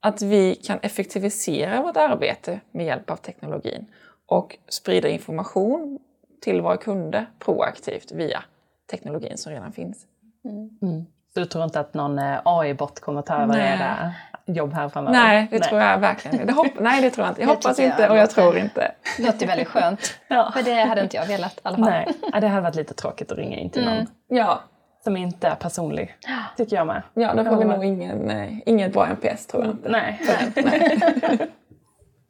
att 0.00 0.22
vi 0.22 0.54
kan 0.54 0.78
effektivisera 0.82 1.82
vårt 1.82 1.96
arbete 1.96 2.60
med 2.70 2.86
hjälp 2.86 3.10
av 3.10 3.16
teknologin 3.16 3.86
och 4.26 4.58
sprida 4.68 5.08
information 5.08 5.98
till 6.40 6.60
våra 6.60 6.76
kunder 6.76 7.26
proaktivt 7.38 8.12
via 8.12 8.44
teknologin 8.90 9.38
som 9.38 9.52
redan 9.52 9.72
finns. 9.72 10.06
Mm. 10.44 10.78
Mm. 10.82 11.06
Så 11.34 11.40
du 11.40 11.46
tror 11.46 11.64
inte 11.64 11.80
att 11.80 11.94
någon 11.94 12.18
eh, 12.18 12.40
AI-bot 12.44 13.00
kommer 13.00 13.22
ta 13.22 13.34
över 13.34 13.58
era 13.58 14.12
jobb 14.54 14.72
här 14.72 14.88
framöver? 14.88 15.18
Nej, 15.18 15.48
det 15.50 15.58
nej. 15.58 15.68
tror 15.68 15.80
jag 15.80 15.98
verkligen 15.98 16.40
inte. 16.40 16.52
Hopp- 16.52 16.66
nej, 16.80 17.02
det 17.02 17.10
tror 17.10 17.26
jag 17.26 17.32
inte. 17.32 17.40
Jag 17.40 17.48
det 17.48 17.54
hoppas 17.54 17.78
inte 17.78 18.08
och 18.08 18.16
jag 18.16 18.30
tror 18.30 18.58
inte. 18.58 18.92
Det 19.16 19.26
låter 19.26 19.46
väldigt 19.46 19.68
skönt. 19.68 20.18
ja. 20.28 20.52
För 20.56 20.62
det 20.62 20.84
hade 20.84 21.00
inte 21.02 21.16
jag 21.16 21.26
velat 21.26 21.52
i 21.56 21.60
alla 21.62 21.76
fall. 21.76 21.86
Nej, 21.86 22.40
det 22.40 22.48
hade 22.48 22.60
varit 22.60 22.74
lite 22.74 22.94
tråkigt 22.94 23.32
att 23.32 23.38
ringa 23.38 23.56
in 23.56 23.70
till 23.70 23.82
mm. 23.82 23.94
någon. 23.94 24.06
Ja. 24.28 24.60
Som 25.04 25.16
inte 25.16 25.48
är 25.48 25.54
personlig, 25.54 26.16
tycker 26.56 26.76
jag 26.76 26.86
med. 26.86 27.02
Ja, 27.14 27.34
då 27.34 27.44
får 27.44 27.56
vi 27.56 27.64
nog 27.64 27.84
ingen, 27.84 28.30
eh, 28.30 28.58
ingen 28.66 28.90
bra 28.90 29.06
NPS 29.06 29.46
tror 29.46 29.64
jag 29.64 29.72
inte. 29.72 29.88
Nej. 29.88 30.20
nej. 30.54 31.48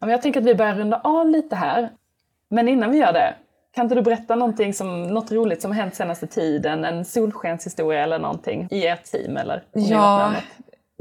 jag 0.11 0.22
tänker 0.22 0.40
att 0.40 0.46
vi 0.46 0.54
börjar 0.54 0.74
runda 0.74 1.00
av 1.04 1.28
lite 1.28 1.56
här. 1.56 1.90
Men 2.48 2.68
innan 2.68 2.90
vi 2.90 2.98
gör 2.98 3.12
det, 3.12 3.35
kan 3.74 3.85
inte 3.85 3.94
du 3.94 4.02
berätta 4.02 4.35
någonting 4.35 4.74
som, 4.74 5.02
något 5.02 5.33
roligt 5.33 5.62
som 5.62 5.72
hänt 5.72 5.94
senaste 5.94 6.26
tiden? 6.26 6.85
En 6.85 7.04
solskenshistoria 7.04 8.02
eller 8.02 8.18
någonting 8.18 8.68
i 8.70 8.87
ert 8.87 9.04
team? 9.04 9.37
Eller 9.37 9.62
ja, 9.72 10.33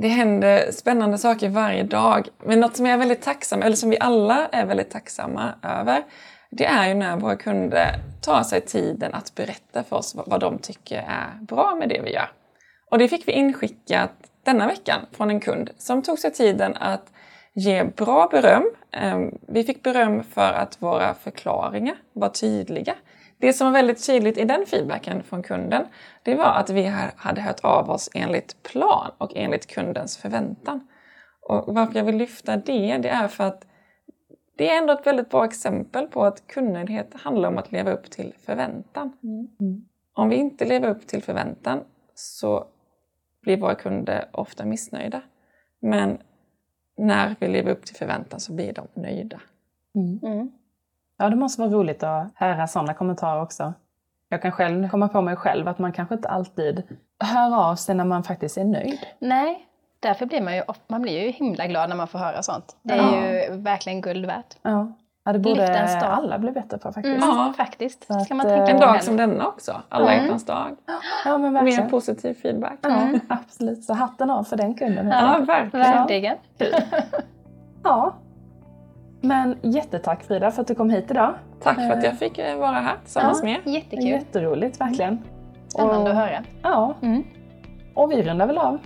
det 0.02 0.08
händer 0.08 0.72
spännande 0.72 1.18
saker 1.18 1.50
varje 1.50 1.84
dag. 1.84 2.28
Men 2.46 2.60
något 2.60 2.76
som 2.76 2.86
jag 2.86 2.94
är 2.94 2.98
väldigt 2.98 3.22
tacksam, 3.22 3.62
eller 3.62 3.76
som 3.76 3.90
vi 3.90 3.98
alla 4.00 4.48
är 4.48 4.66
väldigt 4.66 4.90
tacksamma 4.90 5.54
över, 5.64 6.04
det 6.52 6.66
är 6.66 6.88
ju 6.88 6.94
när 6.94 7.18
våra 7.18 7.36
kunder 7.36 7.96
tar 8.22 8.44
sig 8.44 8.62
tiden 8.62 9.14
att 9.14 9.36
berätta 9.36 9.84
för 9.84 9.96
oss 9.96 10.16
vad 10.26 10.40
de 10.40 10.58
tycker 10.58 10.98
är 10.98 11.42
bra 11.42 11.76
med 11.76 11.90
det 11.90 12.02
vi 12.02 12.14
gör. 12.14 12.32
Och 12.92 12.98
det 12.98 13.08
fick 13.08 13.28
vi 13.28 13.32
inskickat 13.32 14.12
denna 14.44 14.68
veckan 14.68 15.02
från 15.12 15.30
en 15.30 15.40
kund 15.40 15.70
som 15.78 16.02
tog 16.02 16.20
sig 16.20 16.32
tiden 16.32 16.76
att 16.76 17.12
ge 17.54 17.84
bra 17.84 18.28
beröm. 18.32 18.70
Ehm, 18.92 19.38
vi 19.48 19.64
fick 19.64 19.84
beröm 19.84 20.24
för 20.24 20.54
att 20.54 20.82
våra 20.82 21.14
förklaringar 21.14 21.96
var 22.14 22.30
tydliga. 22.30 22.96
Det 23.42 23.54
som 23.54 23.68
var 23.68 23.74
väldigt 23.74 24.06
tydligt 24.06 24.38
i 24.38 24.46
den 24.46 24.66
feedbacken 24.66 25.24
från 25.24 25.44
kunden, 25.44 25.86
det 26.24 26.36
var 26.36 26.54
att 26.54 26.70
vi 26.70 26.86
hade 27.16 27.42
hört 27.42 27.60
av 27.64 27.90
oss 27.90 28.10
enligt 28.14 28.64
plan 28.64 29.12
och 29.18 29.32
enligt 29.36 29.68
kundens 29.68 30.18
förväntan. 30.18 30.88
Och 31.42 31.76
varför 31.76 31.96
jag 31.96 32.04
vill 32.04 32.18
lyfta 32.18 32.58
det, 32.58 32.98
det 32.98 33.10
är 33.10 33.28
för 33.28 33.44
att 33.44 33.66
det 34.56 34.70
är 34.70 34.78
ändå 34.78 34.94
ett 34.94 35.08
väldigt 35.08 35.30
bra 35.30 35.46
exempel 35.46 36.08
på 36.08 36.26
att 36.26 36.48
kundnöjdhet 36.48 37.14
handlar 37.14 37.50
om 37.50 37.58
att 37.58 37.72
leva 37.72 37.92
upp 37.92 38.12
till 38.12 38.34
förväntan. 38.46 39.18
Mm. 39.24 39.86
Om 40.14 40.30
vi 40.30 40.36
inte 40.36 40.66
lever 40.66 40.90
upp 40.90 41.08
till 41.08 41.24
förväntan 41.24 41.84
så 42.16 42.68
blir 43.42 43.58
våra 43.58 43.76
kunder 43.76 44.30
ofta 44.32 44.66
missnöjda. 44.66 45.22
Men 45.80 46.18
när 46.98 47.36
vi 47.40 47.48
lever 47.48 47.72
upp 47.72 47.86
till 47.86 47.96
förväntan 47.96 48.40
så 48.40 48.54
blir 48.54 48.74
de 48.74 48.88
nöjda. 48.94 49.42
Mm. 49.96 50.52
Ja, 51.20 51.30
det 51.30 51.36
måste 51.36 51.62
vara 51.62 51.72
roligt 51.72 52.04
att 52.04 52.28
höra 52.36 52.68
sådana 52.68 52.94
kommentarer 52.94 53.42
också. 53.42 53.74
Jag 54.30 54.42
kan 54.42 54.52
själv 54.52 54.90
komma 54.90 55.08
på 55.08 55.22
mig 55.22 55.36
själv 55.36 55.68
att 55.68 55.80
man 55.80 55.92
kanske 55.92 56.16
inte 56.16 56.30
alltid 56.30 56.84
hör 57.24 57.70
av 57.70 57.76
sig 57.76 57.96
när 57.96 58.06
man 58.06 58.24
faktiskt 58.24 58.58
är 58.58 58.64
nöjd. 58.64 59.00
Nej, 59.20 59.68
därför 60.00 60.26
blir 60.26 60.42
man 60.42 60.56
ju, 60.56 60.64
man 60.88 61.02
blir 61.02 61.24
ju 61.24 61.30
himla 61.32 61.68
glad 61.68 61.90
när 61.90 61.96
man 61.96 62.08
får 62.08 62.20
höra 62.20 62.44
sånt. 62.44 62.76
Det 62.82 62.94
är 62.94 62.98
Ja. 62.98 63.32
ju 63.52 63.58
verkligen 63.62 64.02
guld 64.02 64.26
värt. 64.26 64.58
Ja, 64.62 64.92
ja 65.26 65.34
det 65.34 65.40
borde 65.40 66.00
alla 66.04 66.40
bli 66.40 66.52
bättre 66.52 66.78
på 66.78 66.92
faktiskt. 66.92 67.24
Mm, 67.24 67.38
Ja. 67.38 67.54
Faktiskt. 67.58 68.08
Så 68.08 68.14
Det 68.14 68.20
ska 68.20 68.36
man 68.36 68.48
att, 68.48 68.54
tänka 68.54 68.72
En 68.74 68.80
dag 68.80 69.04
som 69.04 69.18
denna 69.18 69.48
också, 69.48 69.82
alla 69.90 70.12
Mm. 70.12 70.24
hjärtans 70.24 70.46
dag. 70.46 70.76
Ja, 71.26 71.38
men 71.38 71.54
Mer 71.54 71.90
positiv 71.90 72.34
feedback. 72.34 72.80
Ja, 72.82 73.08
absolut. 73.30 73.84
Så 73.84 73.94
hatten 73.94 74.30
av 74.30 74.44
för 74.44 74.58
den 74.58 74.74
kunden. 74.74 75.08
Ja, 75.08 75.40
verkligen. 75.48 75.86
Verkligen. 75.86 76.38
Ja. 77.84 78.14
Men 79.22 79.58
jättetack 79.62 80.24
Frida 80.24 80.52
för 80.52 80.62
att 80.62 80.68
du 80.68 80.76
kom 80.76 80.90
hit 80.90 81.12
idag. 81.12 81.34
Tack 81.64 81.76
för 81.76 81.92
att 81.92 82.04
jag 82.04 82.18
fick 82.18 82.38
eh, 82.38 82.58
vara 82.58 82.72
här 82.72 82.96
tillsammans 83.04 83.44
med 83.44 83.52
er. 83.66 83.72
Jättekul. 83.72 84.06
Jätteroligt, 84.08 84.82
verkligen. 84.82 85.24
Spännande 85.68 86.02
Och- 86.02 86.10
att 86.10 86.16
höra. 86.16 86.44
Ja, 86.64 86.94
Mm. 87.02 87.24
och 87.94 88.12
vi 88.12 88.22
rundar 88.24 88.48
väl 88.48 88.58
av 88.58 88.78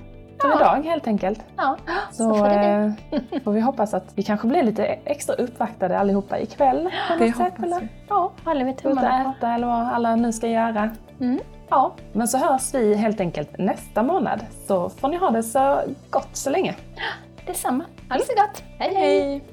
för 0.42 0.50
Ja. 0.50 0.56
idag 0.56 0.90
helt 0.90 1.08
enkelt. 1.08 1.40
Ja, 1.58 1.78
så, 2.12 2.24
Så, 2.24 2.36
får 2.36 2.50
det 2.50 2.94
bli. 3.10 3.20
eh, 3.38 3.44
får 3.44 3.52
vi 3.52 3.60
hoppas 3.62 3.94
att 3.94 4.12
vi 4.16 4.24
kanske 4.24 4.48
blir 4.48 4.64
lite 4.64 4.86
extra 4.86 5.36
uppvaktade 5.36 6.00
allihopa 6.00 6.40
ikväll. 6.40 6.90
på 7.18 7.24
Det 7.24 7.32
sätt, 7.34 7.38
hoppas 7.38 7.64
eller? 7.66 7.80
vi. 7.80 7.88
Ja, 8.10 8.32
Håller 8.46 8.66
vi 8.66 8.74
tummarna 8.74 9.24
på. 9.24 9.30
äta 9.30 9.54
eller 9.54 9.68
vad 9.68 9.88
alla 9.88 10.16
nu 10.16 10.34
ska 10.34 10.48
göra. 10.48 10.90
Mm. 11.20 11.40
Ja, 11.70 11.92
men 12.14 12.28
så 12.28 12.38
hörs 12.38 12.74
vi 12.74 12.96
helt 12.96 13.20
enkelt 13.20 13.58
nästa 13.58 14.04
månad. 14.04 14.46
Så 14.68 14.90
får 14.90 15.08
ni 15.08 15.18
ha 15.18 15.30
det 15.30 15.44
så 15.44 15.80
gott 16.10 16.30
så 16.34 16.50
länge. 16.50 16.76
Detsamma. 17.48 17.84
Ha 18.10 18.18
det 18.18 18.24
så 18.26 18.34
gott. 18.34 18.64
hej. 18.80 18.96
hej. 18.96 19.20
Hej! 19.22 19.44